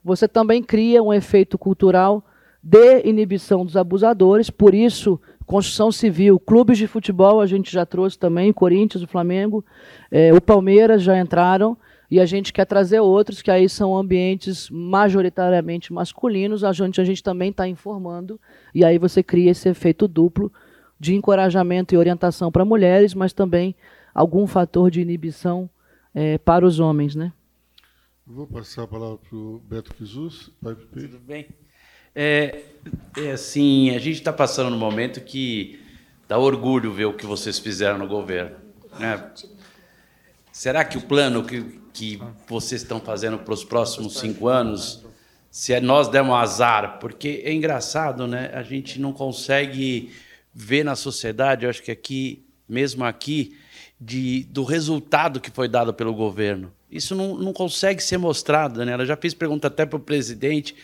você 0.03 0.27
também 0.27 0.63
cria 0.63 1.03
um 1.03 1.13
efeito 1.13 1.57
cultural 1.57 2.25
de 2.63 3.01
inibição 3.05 3.63
dos 3.63 3.77
abusadores, 3.77 4.49
por 4.49 4.73
isso, 4.73 5.21
construção 5.47 5.91
civil, 5.91 6.37
clubes 6.39 6.77
de 6.77 6.85
futebol 6.85 7.39
a 7.39 7.47
gente 7.47 7.71
já 7.71 7.85
trouxe 7.85 8.19
também, 8.19 8.49
o 8.49 8.53
Corinthians, 8.53 9.01
o 9.01 9.07
Flamengo, 9.07 9.65
é, 10.11 10.33
o 10.33 10.41
Palmeiras 10.41 11.01
já 11.01 11.17
entraram, 11.19 11.75
e 12.11 12.19
a 12.19 12.25
gente 12.25 12.53
quer 12.53 12.65
trazer 12.65 12.99
outros, 12.99 13.41
que 13.41 13.49
aí 13.49 13.67
são 13.67 13.97
ambientes 13.97 14.69
majoritariamente 14.69 15.91
masculinos, 15.91 16.63
a 16.63 16.71
gente, 16.71 17.01
a 17.01 17.03
gente 17.03 17.23
também 17.23 17.49
está 17.49 17.67
informando, 17.67 18.39
e 18.75 18.83
aí 18.83 18.97
você 18.97 19.23
cria 19.23 19.51
esse 19.51 19.67
efeito 19.67 20.07
duplo 20.07 20.51
de 20.99 21.15
encorajamento 21.15 21.93
e 21.93 21.97
orientação 21.97 22.51
para 22.51 22.65
mulheres, 22.65 23.13
mas 23.13 23.33
também 23.33 23.73
algum 24.13 24.47
fator 24.47 24.91
de 24.91 25.01
inibição 25.01 25.69
é, 26.13 26.37
para 26.37 26.65
os 26.65 26.79
homens. 26.79 27.15
Né? 27.15 27.31
Vou 28.25 28.47
passar 28.47 28.83
a 28.83 28.87
palavra 28.87 29.17
para 29.17 29.37
o 29.37 29.59
Beto 29.59 29.93
Kizus. 29.93 30.51
Tudo 30.61 31.19
bem. 31.19 31.47
É, 32.19 32.63
é 33.15 33.31
assim, 33.33 33.91
a 33.91 33.99
gente 33.99 34.15
está 34.15 34.33
passando 34.33 34.71
num 34.71 34.77
momento 34.79 35.21
que 35.21 35.79
dá 36.27 36.35
orgulho 36.39 36.91
ver 36.91 37.05
o 37.05 37.13
que 37.13 37.27
vocês 37.27 37.59
fizeram 37.59 37.99
no 37.99 38.07
governo. 38.07 38.55
Né? 38.99 39.23
Será 40.51 40.83
que 40.83 40.97
o 40.97 41.01
plano 41.01 41.43
que, 41.43 41.79
que 41.93 42.19
vocês 42.47 42.81
estão 42.81 42.99
fazendo 42.99 43.37
para 43.37 43.53
os 43.53 43.63
próximos 43.63 44.17
cinco 44.17 44.47
anos, 44.47 45.05
se 45.51 45.73
é 45.73 45.79
nós 45.79 46.07
demos 46.07 46.35
azar, 46.35 46.97
porque 46.97 47.43
é 47.45 47.53
engraçado, 47.53 48.25
né? 48.25 48.49
A 48.51 48.63
gente 48.63 48.99
não 48.99 49.13
consegue 49.13 50.11
ver 50.51 50.83
na 50.83 50.95
sociedade, 50.95 51.65
eu 51.65 51.69
acho 51.69 51.83
que 51.83 51.91
aqui, 51.91 52.43
mesmo 52.67 53.05
aqui, 53.05 53.55
de, 54.01 54.43
do 54.45 54.63
resultado 54.63 55.39
que 55.39 55.51
foi 55.51 55.67
dado 55.67 55.93
pelo 55.93 56.15
governo. 56.15 56.73
Isso 56.89 57.13
não, 57.13 57.37
não 57.37 57.53
consegue 57.53 58.01
ser 58.01 58.17
mostrado, 58.17 58.83
né? 58.83 58.93
Ela 58.93 59.05
já 59.05 59.15
fez 59.15 59.35
pergunta 59.35 59.67
até 59.67 59.85
para 59.85 59.97
o 59.97 59.99
presidente. 59.99 60.75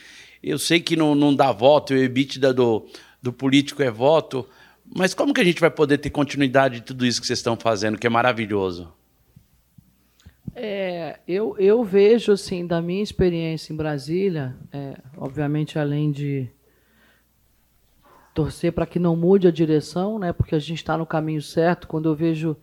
Eu 0.44 0.60
sei 0.60 0.80
que 0.82 0.96
não, 0.96 1.16
não 1.16 1.34
dá 1.34 1.52
voto, 1.52 1.94
o 1.94 1.98
EBITDA 1.98 2.54
do, 2.54 2.86
do 3.22 3.32
político 3.32 3.82
é 3.82 3.90
voto, 3.90 4.46
mas 4.86 5.14
como 5.14 5.34
que 5.34 5.40
a 5.40 5.44
gente 5.44 5.62
vai 5.62 5.72
poder 5.72 5.98
ter 5.98 6.10
continuidade 6.10 6.76
de 6.76 6.82
tudo 6.82 7.06
isso 7.06 7.22
que 7.22 7.28
vocês 7.28 7.40
estão 7.40 7.56
fazendo, 7.56 7.98
que 7.98 8.06
é 8.06 8.10
maravilhoso? 8.10 8.92
É, 10.56 11.20
eu, 11.28 11.56
eu 11.58 11.84
vejo, 11.84 12.32
assim, 12.32 12.68
da 12.68 12.82
minha 12.82 13.02
experiência 13.02 13.74
em 13.74 13.76
Brasília, 13.76 14.56
é, 14.72 14.96
obviamente, 15.18 15.80
além 15.80 16.12
de 16.12 16.48
torcer 18.34 18.72
para 18.74 18.86
que 18.86 19.00
não 19.00 19.16
mude 19.16 19.48
a 19.48 19.52
direção, 19.52 20.20
né, 20.20 20.34
porque 20.34 20.56
a 20.56 20.60
gente 20.60 20.78
está 20.78 20.98
no 20.98 21.06
caminho 21.06 21.42
certo, 21.42 21.88
quando 21.88 22.10
eu 22.10 22.16
vejo 22.16 22.58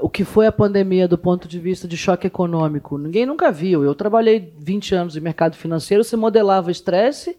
o 0.00 0.08
que 0.08 0.24
foi 0.24 0.46
a 0.46 0.52
pandemia 0.52 1.06
do 1.06 1.16
ponto 1.16 1.46
de 1.46 1.58
vista 1.58 1.86
de 1.86 1.96
choque 1.96 2.26
econômico. 2.26 2.98
Ninguém 2.98 3.24
nunca 3.24 3.52
viu. 3.52 3.84
Eu 3.84 3.94
trabalhei 3.94 4.52
20 4.58 4.94
anos 4.94 5.16
em 5.16 5.20
mercado 5.20 5.56
financeiro, 5.56 6.02
você 6.02 6.16
modelava 6.16 6.70
estresse, 6.70 7.36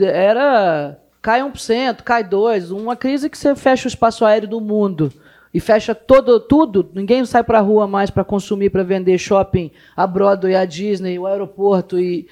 era 0.00 0.98
cai 1.20 1.40
1%, 1.42 2.02
cai 2.02 2.22
2%, 2.22 2.70
uma 2.70 2.94
crise 2.94 3.28
que 3.28 3.36
você 3.36 3.56
fecha 3.56 3.86
o 3.86 3.88
espaço 3.88 4.24
aéreo 4.24 4.48
do 4.48 4.60
mundo 4.60 5.12
e 5.52 5.58
fecha 5.58 5.94
todo, 5.94 6.38
tudo, 6.38 6.90
ninguém 6.94 7.24
sai 7.24 7.42
para 7.42 7.58
a 7.58 7.62
rua 7.62 7.86
mais 7.86 8.10
para 8.10 8.22
consumir, 8.22 8.70
para 8.70 8.82
vender 8.82 9.16
shopping, 9.16 9.70
a 9.96 10.06
Broadway, 10.06 10.54
a 10.54 10.64
Disney, 10.64 11.18
o 11.18 11.26
aeroporto. 11.26 11.98
e 11.98 12.28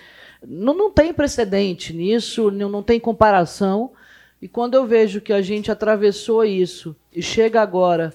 Não, 0.46 0.74
não 0.74 0.90
tem 0.90 1.12
precedente 1.12 1.92
nisso, 1.94 2.50
não, 2.50 2.68
não 2.68 2.82
tem 2.82 3.00
comparação. 3.00 3.92
E 4.42 4.46
quando 4.46 4.74
eu 4.74 4.84
vejo 4.86 5.22
que 5.22 5.32
a 5.32 5.40
gente 5.40 5.70
atravessou 5.70 6.44
isso 6.44 6.94
e 7.12 7.22
chega 7.22 7.62
agora, 7.62 8.12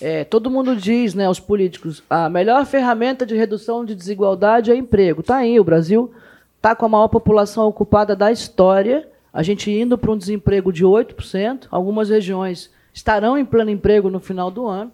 é, 0.00 0.24
todo 0.24 0.50
mundo 0.50 0.74
diz, 0.74 1.14
né, 1.14 1.28
os 1.28 1.38
políticos, 1.38 2.02
a 2.08 2.28
melhor 2.28 2.64
ferramenta 2.66 3.24
de 3.24 3.36
redução 3.36 3.84
de 3.84 3.94
desigualdade 3.94 4.70
é 4.70 4.76
emprego. 4.76 5.20
Está 5.20 5.36
aí, 5.36 5.60
o 5.60 5.64
Brasil 5.64 6.12
está 6.56 6.74
com 6.74 6.86
a 6.86 6.88
maior 6.88 7.08
população 7.08 7.66
ocupada 7.66 8.14
da 8.16 8.30
história, 8.30 9.08
a 9.32 9.42
gente 9.42 9.70
indo 9.70 9.96
para 9.96 10.10
um 10.10 10.16
desemprego 10.16 10.72
de 10.72 10.84
8%, 10.84 11.66
algumas 11.70 12.08
regiões 12.08 12.70
estarão 12.92 13.38
em 13.38 13.44
pleno 13.44 13.70
emprego 13.70 14.10
no 14.10 14.20
final 14.20 14.50
do 14.50 14.66
ano. 14.66 14.92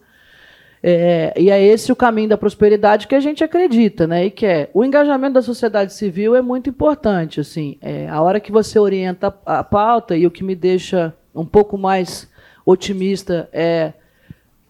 É, 0.80 1.34
e 1.37 1.50
é 1.50 1.61
esse 1.61 1.90
o 1.90 1.96
caminho 1.96 2.28
da 2.28 2.38
prosperidade 2.38 3.08
que 3.08 3.14
a 3.14 3.20
gente 3.20 3.42
acredita, 3.42 4.06
né? 4.06 4.26
E 4.26 4.30
que 4.30 4.46
é 4.46 4.70
o 4.72 4.84
engajamento 4.84 5.34
da 5.34 5.42
sociedade 5.42 5.92
civil 5.92 6.37
é 6.37 6.40
muito 6.40 6.70
importante. 6.70 7.40
Assim, 7.40 7.76
é, 7.80 8.08
a 8.08 8.22
hora 8.22 8.38
que 8.38 8.52
você 8.52 8.78
orienta 8.78 9.34
a 9.44 9.64
pauta 9.64 10.16
e 10.16 10.24
o 10.24 10.30
que 10.30 10.44
me 10.44 10.54
deixa 10.54 11.12
um 11.34 11.44
pouco 11.44 11.76
mais 11.76 12.30
otimista 12.64 13.48
é 13.52 13.92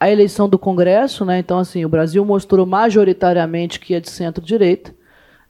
a 0.00 0.10
eleição 0.10 0.48
do 0.48 0.58
Congresso, 0.58 1.24
né? 1.24 1.38
Então, 1.38 1.58
assim, 1.58 1.84
o 1.84 1.88
Brasil 1.88 2.24
mostrou 2.24 2.64
majoritariamente 2.64 3.80
que 3.80 3.94
é 3.94 4.00
de 4.00 4.10
centro-direita 4.10 4.94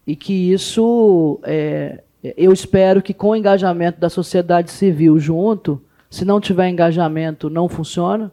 e 0.07 0.15
que 0.15 0.51
isso, 0.51 1.39
é, 1.43 2.01
eu 2.35 2.51
espero 2.51 3.01
que 3.01 3.13
com 3.13 3.29
o 3.29 3.35
engajamento 3.35 3.99
da 3.99 4.09
sociedade 4.09 4.71
civil 4.71 5.19
junto 5.19 5.81
se 6.09 6.25
não 6.25 6.41
tiver 6.41 6.67
engajamento, 6.67 7.49
não 7.49 7.69
funciona. 7.69 8.31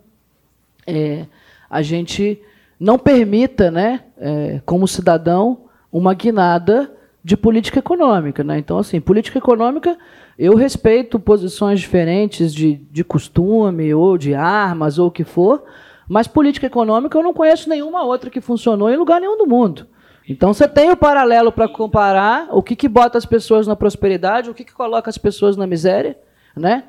É, 0.87 1.26
a 1.68 1.83
gente 1.83 2.40
não 2.81 2.98
permita, 2.98 3.70
né, 3.70 4.02
é, 4.16 4.61
como 4.64 4.88
cidadão, 4.88 5.59
uma 5.92 6.14
guinada 6.14 6.90
de 7.22 7.37
política 7.37 7.81
econômica. 7.81 8.42
Né? 8.42 8.59
Então, 8.59 8.79
assim, 8.79 9.00
política 9.00 9.38
econômica, 9.38 9.98
eu 10.38 10.55
respeito 10.55 11.18
posições 11.18 11.81
diferentes 11.81 12.55
de, 12.55 12.76
de 12.90 13.05
costume, 13.05 13.92
ou 13.92 14.16
de 14.16 14.35
armas, 14.35 14.98
ou 14.98 15.09
o 15.09 15.11
que 15.11 15.24
for, 15.24 15.64
mas 16.09 16.27
política 16.27 16.66
econômica 16.66 17.16
eu 17.16 17.23
não 17.23 17.35
conheço 17.35 17.69
nenhuma 17.69 18.05
outra 18.05 18.31
que 18.31 18.40
funcionou 18.40 18.90
em 18.90 18.97
lugar 18.97 19.21
nenhum 19.21 19.38
do 19.38 19.47
mundo. 19.47 19.87
Então 20.29 20.53
você 20.53 20.66
tem 20.66 20.90
o 20.90 20.97
paralelo 20.97 21.53
para 21.53 21.69
comparar 21.69 22.49
o 22.51 22.62
que, 22.62 22.75
que 22.75 22.88
bota 22.88 23.16
as 23.16 23.25
pessoas 23.25 23.66
na 23.66 23.77
prosperidade, 23.77 24.51
o 24.51 24.55
que, 24.55 24.64
que 24.64 24.75
coloca 24.75 25.09
as 25.09 25.19
pessoas 25.19 25.57
na 25.57 25.66
miséria, 25.66 26.19
né? 26.57 26.85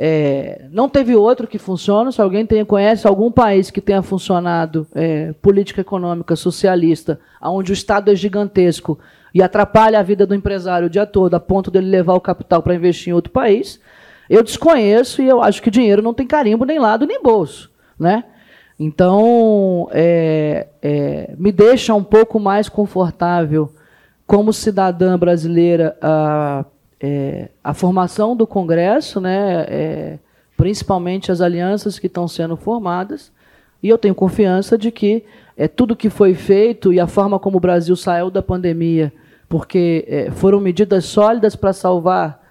É, 0.00 0.66
não 0.70 0.88
teve 0.88 1.16
outro 1.16 1.48
que 1.48 1.58
funcione. 1.58 2.12
Se 2.12 2.22
alguém 2.22 2.46
tem, 2.46 2.64
conhece 2.64 3.06
algum 3.06 3.32
país 3.32 3.68
que 3.68 3.80
tenha 3.80 4.00
funcionado 4.00 4.86
é, 4.94 5.32
política 5.42 5.80
econômica 5.80 6.36
socialista, 6.36 7.18
onde 7.42 7.72
o 7.72 7.74
Estado 7.74 8.10
é 8.12 8.14
gigantesco 8.14 8.98
e 9.34 9.42
atrapalha 9.42 9.98
a 9.98 10.02
vida 10.02 10.24
do 10.24 10.36
empresário 10.36 10.86
o 10.86 10.90
dia 10.90 11.04
todo, 11.04 11.34
a 11.34 11.40
ponto 11.40 11.68
dele 11.70 11.90
levar 11.90 12.14
o 12.14 12.20
capital 12.20 12.62
para 12.62 12.76
investir 12.76 13.10
em 13.10 13.14
outro 13.14 13.32
país, 13.32 13.80
eu 14.30 14.42
desconheço 14.42 15.20
e 15.20 15.28
eu 15.28 15.42
acho 15.42 15.60
que 15.60 15.70
dinheiro 15.70 16.00
não 16.00 16.14
tem 16.14 16.26
carimbo 16.26 16.64
nem 16.64 16.78
lado 16.78 17.04
nem 17.04 17.20
bolso. 17.20 17.70
Né? 17.98 18.22
Então, 18.78 19.88
é, 19.90 20.68
é 20.80 21.34
me 21.36 21.50
deixa 21.50 21.94
um 21.94 22.04
pouco 22.04 22.38
mais 22.38 22.68
confortável 22.68 23.72
como 24.26 24.52
cidadã 24.52 25.18
brasileira. 25.18 25.96
A, 26.00 26.64
é, 27.00 27.48
a 27.62 27.74
formação 27.74 28.36
do 28.36 28.46
Congresso, 28.46 29.20
né, 29.20 29.66
é, 29.68 30.18
principalmente 30.56 31.30
as 31.30 31.40
alianças 31.40 31.98
que 31.98 32.06
estão 32.06 32.26
sendo 32.26 32.56
formadas, 32.56 33.32
e 33.82 33.88
eu 33.88 33.96
tenho 33.96 34.14
confiança 34.14 34.76
de 34.76 34.90
que 34.90 35.24
é, 35.56 35.68
tudo 35.68 35.96
que 35.96 36.10
foi 36.10 36.34
feito 36.34 36.92
e 36.92 36.98
a 36.98 37.06
forma 37.06 37.38
como 37.38 37.58
o 37.58 37.60
Brasil 37.60 37.94
saiu 37.94 38.30
da 38.30 38.42
pandemia, 38.42 39.12
porque 39.48 40.04
é, 40.08 40.30
foram 40.30 40.60
medidas 40.60 41.04
sólidas 41.04 41.54
para 41.54 41.72
salvar 41.72 42.46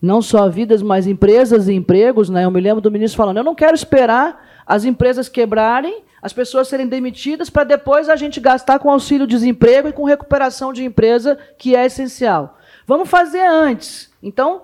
não 0.00 0.20
só 0.20 0.48
vidas, 0.48 0.82
mas 0.82 1.06
empresas 1.06 1.68
e 1.68 1.72
empregos. 1.72 2.28
Né? 2.28 2.44
Eu 2.44 2.50
me 2.50 2.60
lembro 2.60 2.80
do 2.80 2.90
ministro 2.90 3.16
falando: 3.16 3.36
eu 3.36 3.44
não 3.44 3.54
quero 3.54 3.74
esperar 3.74 4.51
as 4.66 4.84
empresas 4.84 5.28
quebrarem, 5.28 6.02
as 6.20 6.32
pessoas 6.32 6.68
serem 6.68 6.86
demitidas, 6.86 7.50
para 7.50 7.64
depois 7.64 8.08
a 8.08 8.16
gente 8.16 8.40
gastar 8.40 8.78
com 8.78 8.90
auxílio-desemprego 8.90 9.88
e 9.88 9.92
com 9.92 10.04
recuperação 10.04 10.72
de 10.72 10.84
empresa, 10.84 11.36
que 11.58 11.74
é 11.74 11.84
essencial. 11.84 12.58
Vamos 12.86 13.08
fazer 13.08 13.44
antes. 13.44 14.10
Então, 14.22 14.62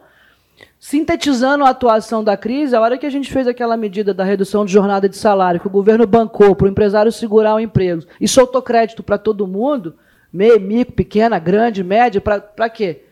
sintetizando 0.78 1.64
a 1.64 1.70
atuação 1.70 2.22
da 2.22 2.36
crise, 2.36 2.76
a 2.76 2.80
hora 2.80 2.96
que 2.96 3.06
a 3.06 3.10
gente 3.10 3.32
fez 3.32 3.46
aquela 3.48 3.76
medida 3.76 4.14
da 4.14 4.24
redução 4.24 4.64
de 4.64 4.72
jornada 4.72 5.08
de 5.08 5.16
salário, 5.16 5.60
que 5.60 5.66
o 5.66 5.70
governo 5.70 6.06
bancou 6.06 6.54
para 6.54 6.66
o 6.66 6.70
empresário 6.70 7.10
segurar 7.10 7.54
o 7.54 7.60
emprego 7.60 8.04
e 8.20 8.28
soltou 8.28 8.62
crédito 8.62 9.02
para 9.02 9.18
todo 9.18 9.46
mundo, 9.46 9.96
meio, 10.32 10.60
micro, 10.60 10.94
pequena, 10.94 11.38
grande, 11.38 11.82
média, 11.82 12.20
para 12.20 12.70
quê? 12.70 13.02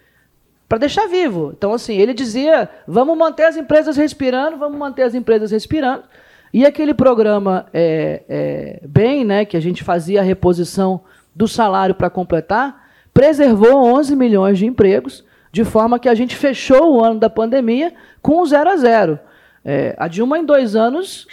Para 0.68 0.78
deixar 0.78 1.06
vivo. 1.06 1.52
Então, 1.56 1.72
assim, 1.72 1.96
ele 1.96 2.12
dizia: 2.12 2.68
vamos 2.86 3.16
manter 3.16 3.44
as 3.44 3.56
empresas 3.56 3.96
respirando, 3.96 4.56
vamos 4.56 4.78
manter 4.78 5.02
as 5.02 5.14
empresas 5.14 5.50
respirando. 5.50 6.04
E 6.52 6.64
aquele 6.64 6.94
programa 6.94 7.66
é, 7.72 8.22
é, 8.28 8.80
bem, 8.86 9.24
né, 9.24 9.44
que 9.44 9.56
a 9.56 9.60
gente 9.60 9.84
fazia 9.84 10.20
a 10.20 10.24
reposição 10.24 11.02
do 11.34 11.46
salário 11.46 11.94
para 11.94 12.08
completar, 12.08 12.88
preservou 13.12 13.84
11 13.84 14.16
milhões 14.16 14.58
de 14.58 14.66
empregos, 14.66 15.24
de 15.52 15.64
forma 15.64 15.98
que 15.98 16.08
a 16.08 16.14
gente 16.14 16.36
fechou 16.36 16.94
o 16.94 17.04
ano 17.04 17.18
da 17.18 17.30
pandemia 17.30 17.94
com 18.22 18.44
zero 18.44 18.70
a 18.70 18.76
zero. 18.76 19.18
É, 19.64 19.94
a 19.98 20.06
Dilma, 20.06 20.38
em 20.38 20.44
dois 20.44 20.76
anos, 20.76 21.26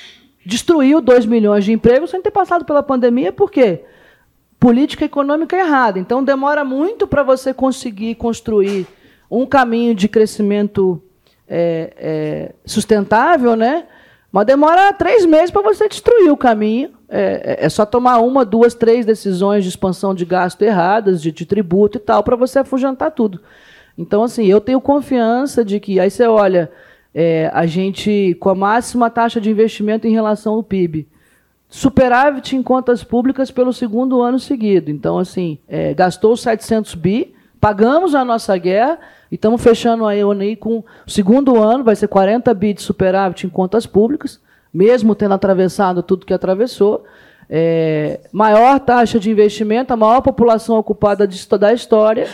destruiu 0.45 1.01
2 1.01 1.25
milhões 1.25 1.63
de 1.65 1.71
empregos 1.71 2.09
sem 2.09 2.21
ter 2.21 2.31
passado 2.31 2.65
pela 2.65 2.83
pandemia, 2.83 3.31
por 3.31 3.51
quê? 3.51 3.83
Política 4.59 5.05
econômica 5.05 5.55
errada. 5.55 5.99
Então, 5.99 6.23
demora 6.23 6.63
muito 6.63 7.05
para 7.05 7.23
você 7.23 7.53
conseguir 7.53 8.15
construir 8.15 8.87
um 9.29 9.45
caminho 9.45 9.93
de 9.93 10.07
crescimento 10.07 11.01
é, 11.47 11.93
é, 11.97 12.55
sustentável, 12.65 13.55
né? 13.55 13.85
Mas 14.33 14.47
demora 14.47 14.91
três 14.93 15.27
meses 15.27 15.51
para 15.51 15.61
você 15.61 15.87
destruir 15.87 16.31
o 16.31 16.35
caminho. 16.35 16.89
É, 17.07 17.59
é, 17.61 17.65
é, 17.67 17.69
só 17.69 17.85
tomar 17.85 18.17
uma, 18.17 18.43
duas, 18.43 18.73
três 18.73 19.05
decisões 19.05 19.63
de 19.63 19.69
expansão 19.69 20.15
de 20.15 20.25
gasto 20.25 20.63
erradas, 20.63 21.21
de, 21.21 21.31
de 21.31 21.45
tributo 21.45 21.99
e 21.99 22.01
tal, 22.01 22.23
para 22.23 22.35
você 22.35 22.57
afugentar 22.57 23.11
tudo. 23.11 23.39
Então, 23.95 24.23
assim, 24.23 24.45
eu 24.47 24.59
tenho 24.59 24.81
confiança 24.81 25.63
de 25.63 25.79
que. 25.79 25.99
Aí 25.99 26.09
você 26.09 26.25
olha, 26.25 26.71
é, 27.13 27.51
a 27.53 27.67
gente, 27.67 28.35
com 28.39 28.49
a 28.49 28.55
máxima 28.55 29.07
taxa 29.07 29.39
de 29.39 29.51
investimento 29.51 30.07
em 30.07 30.11
relação 30.11 30.55
ao 30.55 30.63
PIB, 30.63 31.07
superávit 31.69 32.55
em 32.55 32.63
contas 32.63 33.03
públicas 33.03 33.51
pelo 33.51 33.71
segundo 33.71 34.19
ano 34.19 34.39
seguido. 34.39 34.89
Então, 34.89 35.19
assim, 35.19 35.59
é, 35.67 35.93
gastou 35.93 36.35
700 36.35 36.95
bi, 36.95 37.35
pagamos 37.61 38.15
a 38.15 38.25
nossa 38.25 38.57
guerra 38.57 38.97
e 39.33 39.35
estamos 39.35 39.63
fechando 39.63 40.05
a 40.05 40.15
EONI 40.15 40.55
com 40.55 40.83
o 41.07 41.09
segundo 41.09 41.59
ano, 41.59 41.83
vai 41.83 41.95
ser 41.95 42.07
40 42.07 42.53
bi 42.53 42.71
de 42.71 42.83
superávit 42.83 43.47
em 43.47 43.49
contas 43.49 43.87
públicas, 43.87 44.39
mesmo 44.71 45.15
tendo 45.15 45.33
atravessado 45.33 46.03
tudo 46.03 46.23
que 46.23 46.35
atravessou. 46.35 47.03
É, 47.49 48.19
maior 48.31 48.79
taxa 48.79 49.19
de 49.19 49.31
investimento, 49.31 49.91
a 49.91 49.97
maior 49.97 50.21
população 50.21 50.77
ocupada 50.77 51.27
de, 51.27 51.47
da 51.57 51.73
história 51.73 52.27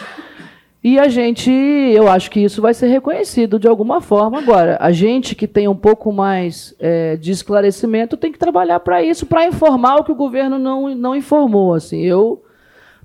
e 0.83 0.99
a 0.99 1.07
gente, 1.07 1.49
eu 1.49 2.09
acho 2.09 2.29
que 2.29 2.41
isso 2.41 2.62
vai 2.62 2.73
ser 2.73 2.88
reconhecido 2.88 3.57
de 3.57 3.69
alguma 3.69 4.01
forma. 4.01 4.38
Agora, 4.38 4.77
a 4.81 4.91
gente 4.91 5.35
que 5.35 5.47
tem 5.47 5.69
um 5.69 5.77
pouco 5.77 6.12
mais 6.12 6.75
é, 6.81 7.15
de 7.15 7.31
esclarecimento 7.31 8.17
tem 8.17 8.29
que 8.29 8.38
trabalhar 8.38 8.81
para 8.81 9.01
isso, 9.01 9.25
para 9.25 9.47
informar 9.47 9.95
o 9.95 10.03
que 10.03 10.12
o 10.12 10.15
governo 10.15 10.59
não, 10.59 10.93
não 10.93 11.15
informou. 11.15 11.73
Assim, 11.73 12.01
eu 12.01 12.43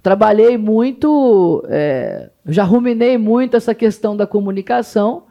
trabalhei 0.05 0.59
muito, 0.59 1.65
é, 1.67 2.29
já 2.45 2.63
ruminei 2.63 3.17
muito 3.17 3.57
essa 3.57 3.75
questão 3.75 4.15
da 4.15 4.27
comunicação, 4.27 5.23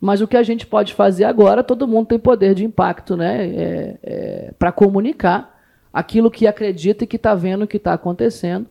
mas 0.00 0.20
o 0.20 0.28
que 0.28 0.36
a 0.36 0.42
gente 0.44 0.64
pode 0.64 0.94
fazer 0.94 1.24
agora, 1.24 1.64
todo 1.64 1.88
mundo 1.88 2.06
tem 2.06 2.18
poder 2.18 2.54
de 2.54 2.64
impacto 2.64 3.16
né, 3.16 3.44
é, 3.44 3.98
é 4.04 4.54
para 4.56 4.70
comunicar 4.70 5.60
aquilo 5.92 6.30
que 6.30 6.46
acredita 6.46 7.02
e 7.02 7.08
que 7.08 7.16
está 7.16 7.34
vendo 7.34 7.64
o 7.64 7.66
que 7.66 7.76
está 7.76 7.92
acontecendo. 7.92 8.68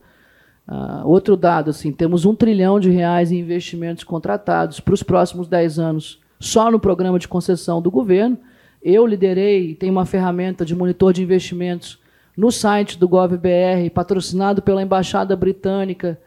Uh, 0.65 1.05
outro 1.05 1.35
dado, 1.35 1.71
assim, 1.71 1.91
temos 1.91 2.23
um 2.23 2.33
trilhão 2.33 2.79
de 2.79 2.89
reais 2.89 3.29
em 3.29 3.39
investimentos 3.39 4.05
contratados 4.05 4.79
para 4.79 4.93
os 4.93 5.03
próximos 5.03 5.45
10 5.49 5.77
anos 5.77 6.21
só 6.39 6.71
no 6.71 6.79
programa 6.79 7.19
de 7.19 7.27
concessão 7.27 7.81
do 7.81 7.91
governo. 7.91 8.37
Eu 8.81 9.05
liderei, 9.05 9.75
tem 9.75 9.89
uma 9.89 10.05
ferramenta 10.05 10.63
de 10.63 10.73
monitor 10.73 11.11
de 11.11 11.21
investimentos 11.21 11.99
no 12.39 12.53
site 12.53 12.97
do 12.97 13.05
GovBR, 13.05 13.89
patrocinado 13.93 14.61
pela 14.61 14.81
Embaixada 14.81 15.35
Britânica 15.35 16.17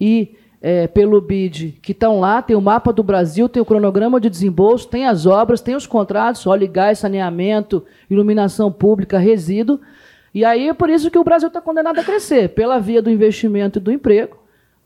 e 0.00 0.34
é, 0.60 0.88
pelo 0.88 1.20
BID, 1.20 1.78
que 1.80 1.92
estão 1.92 2.18
lá, 2.18 2.42
tem 2.42 2.56
o 2.56 2.60
mapa 2.60 2.92
do 2.92 3.04
Brasil, 3.04 3.48
tem 3.48 3.62
o 3.62 3.64
cronograma 3.64 4.20
de 4.20 4.28
desembolso, 4.28 4.88
tem 4.88 5.06
as 5.06 5.26
obras, 5.26 5.60
tem 5.60 5.76
os 5.76 5.86
contratos, 5.86 6.44
óleo 6.44 6.64
e 6.64 6.66
gás, 6.66 6.98
saneamento, 6.98 7.84
iluminação 8.10 8.72
pública, 8.72 9.16
resíduo, 9.16 9.80
e 10.34 10.44
aí 10.44 10.68
é 10.68 10.74
por 10.74 10.90
isso 10.90 11.08
que 11.08 11.18
o 11.18 11.24
Brasil 11.24 11.46
está 11.46 11.60
condenado 11.60 12.00
a 12.00 12.04
crescer, 12.04 12.48
pela 12.48 12.80
via 12.80 13.00
do 13.00 13.08
investimento 13.08 13.78
e 13.78 13.82
do 13.82 13.92
emprego. 13.92 14.38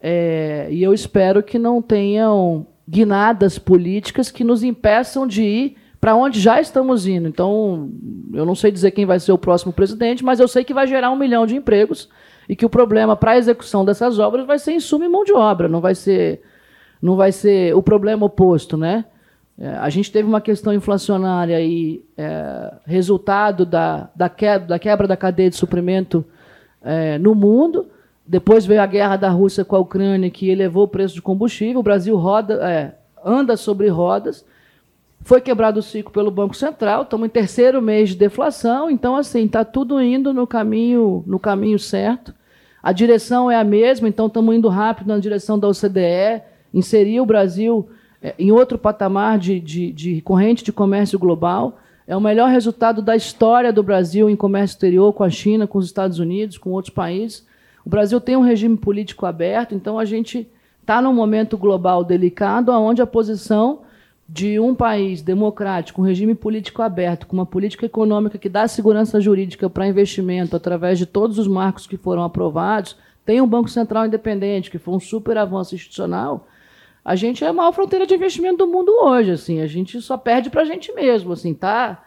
É, 0.03 0.69
e 0.71 0.83
eu 0.83 0.93
espero 0.93 1.43
que 1.43 1.59
não 1.59 1.81
tenham 1.81 2.67
guinadas 2.87 3.59
políticas 3.59 4.31
que 4.31 4.45
nos 4.45 4.63
impeçam 4.63 5.27
de 5.27 5.43
ir 5.43 5.77
para 6.05 6.15
onde 6.15 6.39
já 6.39 6.61
estamos 6.61 7.07
indo. 7.07 7.27
Então, 7.27 7.91
eu 8.35 8.45
não 8.45 8.55
sei 8.55 8.71
dizer 8.71 8.91
quem 8.91 9.07
vai 9.07 9.21
ser 9.21 9.33
o 9.33 9.39
próximo 9.39 9.73
presidente, 9.73 10.25
mas 10.25 10.41
eu 10.41 10.49
sei 10.49 10.65
que 10.65 10.75
vai 10.75 10.87
gerar 10.87 11.11
um 11.11 11.17
milhão 11.17 11.47
de 11.47 11.57
empregos 11.57 12.09
e 12.49 12.55
que 12.55 12.67
o 12.67 12.71
problema 12.71 13.17
para 13.17 13.33
a 13.33 13.39
execução 13.39 13.85
dessas 13.85 14.19
obras 14.19 14.47
vai 14.47 14.59
ser 14.59 14.73
insumo 14.73 15.05
e 15.05 15.09
mão 15.09 15.25
de 15.25 15.33
obra, 15.33 15.69
não 15.69 15.81
vai 15.81 15.95
ser, 15.95 16.43
não 17.01 17.17
vai 17.17 17.33
ser 17.33 17.75
o 17.75 17.83
problema 17.83 18.27
oposto, 18.27 18.77
né? 18.77 19.05
É, 19.59 19.69
a 19.69 19.89
gente 19.89 20.11
teve 20.11 20.29
uma 20.29 20.41
questão 20.41 20.73
inflacionária 20.73 21.61
e 21.61 22.05
é, 22.17 22.75
resultado 22.85 23.65
da, 23.65 24.11
da, 24.15 24.29
quebra, 24.29 24.67
da 24.67 24.79
quebra 24.79 25.07
da 25.07 25.17
cadeia 25.17 25.49
de 25.49 25.57
suprimento 25.57 26.25
é, 26.83 27.19
no 27.19 27.35
mundo. 27.35 27.87
Depois 28.27 28.67
veio 28.67 28.83
a 28.83 28.87
guerra 28.87 29.17
da 29.17 29.29
Rússia 29.29 29.65
com 29.65 29.77
a 29.77 29.79
Ucrânia, 29.79 30.31
que 30.31 30.51
elevou 30.51 30.85
o 30.85 30.89
preço 30.89 31.15
de 31.15 31.23
combustível. 31.23 31.81
O 31.81 31.85
Brasil 31.85 32.17
roda, 32.17 32.55
é, 32.69 32.95
anda 33.25 33.57
sobre 33.57 33.89
rodas. 33.89 34.45
Foi 35.23 35.41
quebrado 35.41 35.81
o 35.81 35.83
ciclo 35.83 36.13
pelo 36.13 36.31
Banco 36.31 36.55
Central. 36.55 37.03
Estamos 37.03 37.27
em 37.27 37.31
terceiro 37.31 37.81
mês 37.81 38.11
de 38.11 38.17
deflação. 38.17 38.91
Então, 38.91 39.17
assim, 39.17 39.47
está 39.47 39.65
tudo 39.65 40.01
indo 40.01 40.35
no 40.35 40.47
caminho, 40.47 41.25
no 41.27 41.39
caminho 41.39 41.79
certo. 41.79 42.35
A 42.83 42.93
direção 42.93 43.51
é 43.51 43.57
a 43.57 43.65
mesma, 43.65 44.07
então 44.07 44.27
estamos 44.27 44.55
indo 44.55 44.69
rápido 44.69 45.09
na 45.09 45.19
direção 45.19 45.59
da 45.59 45.69
OCDE. 45.69 46.43
Inserir 46.73 47.21
o 47.21 47.27
Brasil 47.27 47.89
é, 48.21 48.35
em 48.39 48.53
outro 48.53 48.77
patamar 48.77 49.39
de, 49.39 49.59
de, 49.61 49.93
de 49.93 50.21
corrente 50.21 50.63
de 50.63 50.73
comércio 50.73 51.19
global. 51.19 51.79
É 52.07 52.15
o 52.15 52.21
melhor 52.21 52.51
resultado 52.51 53.01
da 53.01 53.17
história 53.17 53.73
do 53.73 53.83
Brasil 53.83 54.29
em 54.29 54.37
comércio 54.37 54.75
exterior 54.75 55.13
com 55.15 55.25
a 55.25 55.31
China, 55.31 55.67
com 55.67 55.79
os 55.79 55.87
Estados 55.87 56.19
Unidos, 56.19 56.59
com 56.59 56.71
outros 56.71 56.93
países. 56.93 57.47
O 57.85 57.89
Brasil 57.89 58.21
tem 58.21 58.37
um 58.37 58.43
regime 58.43 58.77
político 58.77 59.25
aberto, 59.25 59.75
então 59.75 59.99
a 59.99 60.05
gente 60.05 60.47
está 60.81 61.01
num 61.01 61.15
momento 61.15 61.57
global 61.57 62.05
delicado, 62.05 62.73
onde 62.73 63.01
a 63.01 63.07
posição 63.07 63.81
de 64.29 64.59
um 64.59 64.75
país 64.75 65.21
democrático, 65.21 66.01
um 66.01 66.05
regime 66.05 66.35
político 66.35 66.83
aberto, 66.83 67.27
com 67.27 67.37
uma 67.37 67.45
política 67.45 67.87
econômica 67.87 68.39
que 68.39 68.49
dá 68.49 68.67
segurança 68.67 69.21
jurídica 69.21 69.69
para 69.69 69.87
investimento 69.87 70.57
através 70.57 70.99
de 70.99 71.07
todos 71.07 71.39
os 71.39 71.47
marcos 71.47 71.87
que 71.87 71.97
foram 71.97 72.25
aprovados, 72.25 72.97
tem 73.25 73.41
um 73.41 73.47
Banco 73.47 73.69
Central 73.69 74.07
independente, 74.07 74.71
que 74.71 74.79
foi 74.79 74.95
um 74.95 75.01
super 75.01 75.37
avanço 75.37 75.75
institucional, 75.75 76.47
a 77.05 77.15
gente 77.15 77.45
é 77.45 77.49
a 77.49 77.53
maior 77.53 77.73
fronteira 77.73 78.07
de 78.07 78.15
investimento 78.15 78.59
do 78.59 78.67
mundo 78.67 78.91
hoje, 78.91 79.33
assim, 79.33 79.61
a 79.61 79.67
gente 79.67 80.01
só 80.01 80.17
perde 80.17 80.49
para 80.49 80.63
a 80.63 80.65
gente 80.65 80.91
mesmo, 80.95 81.35
assim, 81.35 81.53
tá, 81.53 82.03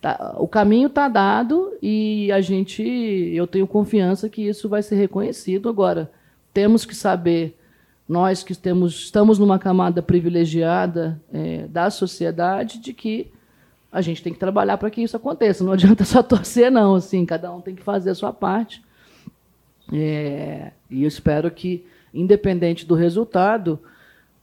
tá 0.00 0.34
o 0.38 0.48
caminho 0.48 0.88
está 0.88 1.08
dado 1.08 1.72
e 1.80 2.32
a 2.32 2.40
gente, 2.40 2.82
eu 2.82 3.46
tenho 3.46 3.66
confiança 3.66 4.28
que 4.28 4.42
isso 4.42 4.68
vai 4.68 4.82
ser 4.82 4.96
reconhecido 4.96 5.68
agora. 5.68 6.10
Temos 6.52 6.84
que 6.84 6.96
saber, 6.96 7.56
nós 8.10 8.42
que 8.42 8.56
temos, 8.56 9.04
estamos 9.04 9.38
numa 9.38 9.56
camada 9.56 10.02
privilegiada 10.02 11.22
é, 11.32 11.68
da 11.68 11.88
sociedade, 11.90 12.80
de 12.80 12.92
que 12.92 13.30
a 13.92 14.00
gente 14.00 14.20
tem 14.20 14.32
que 14.32 14.38
trabalhar 14.38 14.76
para 14.78 14.90
que 14.90 15.00
isso 15.00 15.16
aconteça. 15.16 15.62
Não 15.62 15.70
adianta 15.74 16.04
só 16.04 16.20
torcer, 16.20 16.72
não. 16.72 16.96
Assim, 16.96 17.24
cada 17.24 17.52
um 17.52 17.60
tem 17.60 17.76
que 17.76 17.84
fazer 17.84 18.10
a 18.10 18.14
sua 18.16 18.32
parte. 18.32 18.82
É, 19.92 20.72
e 20.90 21.04
eu 21.04 21.08
espero 21.08 21.48
que, 21.52 21.86
independente 22.12 22.84
do 22.84 22.96
resultado, 22.96 23.78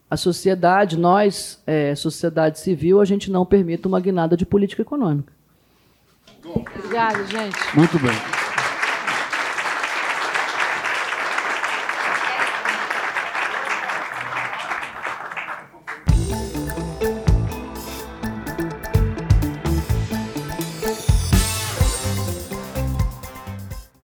a 0.10 0.16
sociedade, 0.16 0.98
nós, 0.98 1.62
é, 1.68 1.94
sociedade 1.94 2.60
civil, 2.60 3.02
a 3.02 3.06
gente 3.06 3.30
não 3.30 3.46
permita 3.46 3.90
uma 3.90 4.00
guinada 4.00 4.38
de 4.38 4.46
política 4.46 4.82
econômica. 4.82 5.34
Obrigada, 6.46 7.26
gente. 7.26 7.58
Muito 7.76 8.00
bem. 8.00 8.47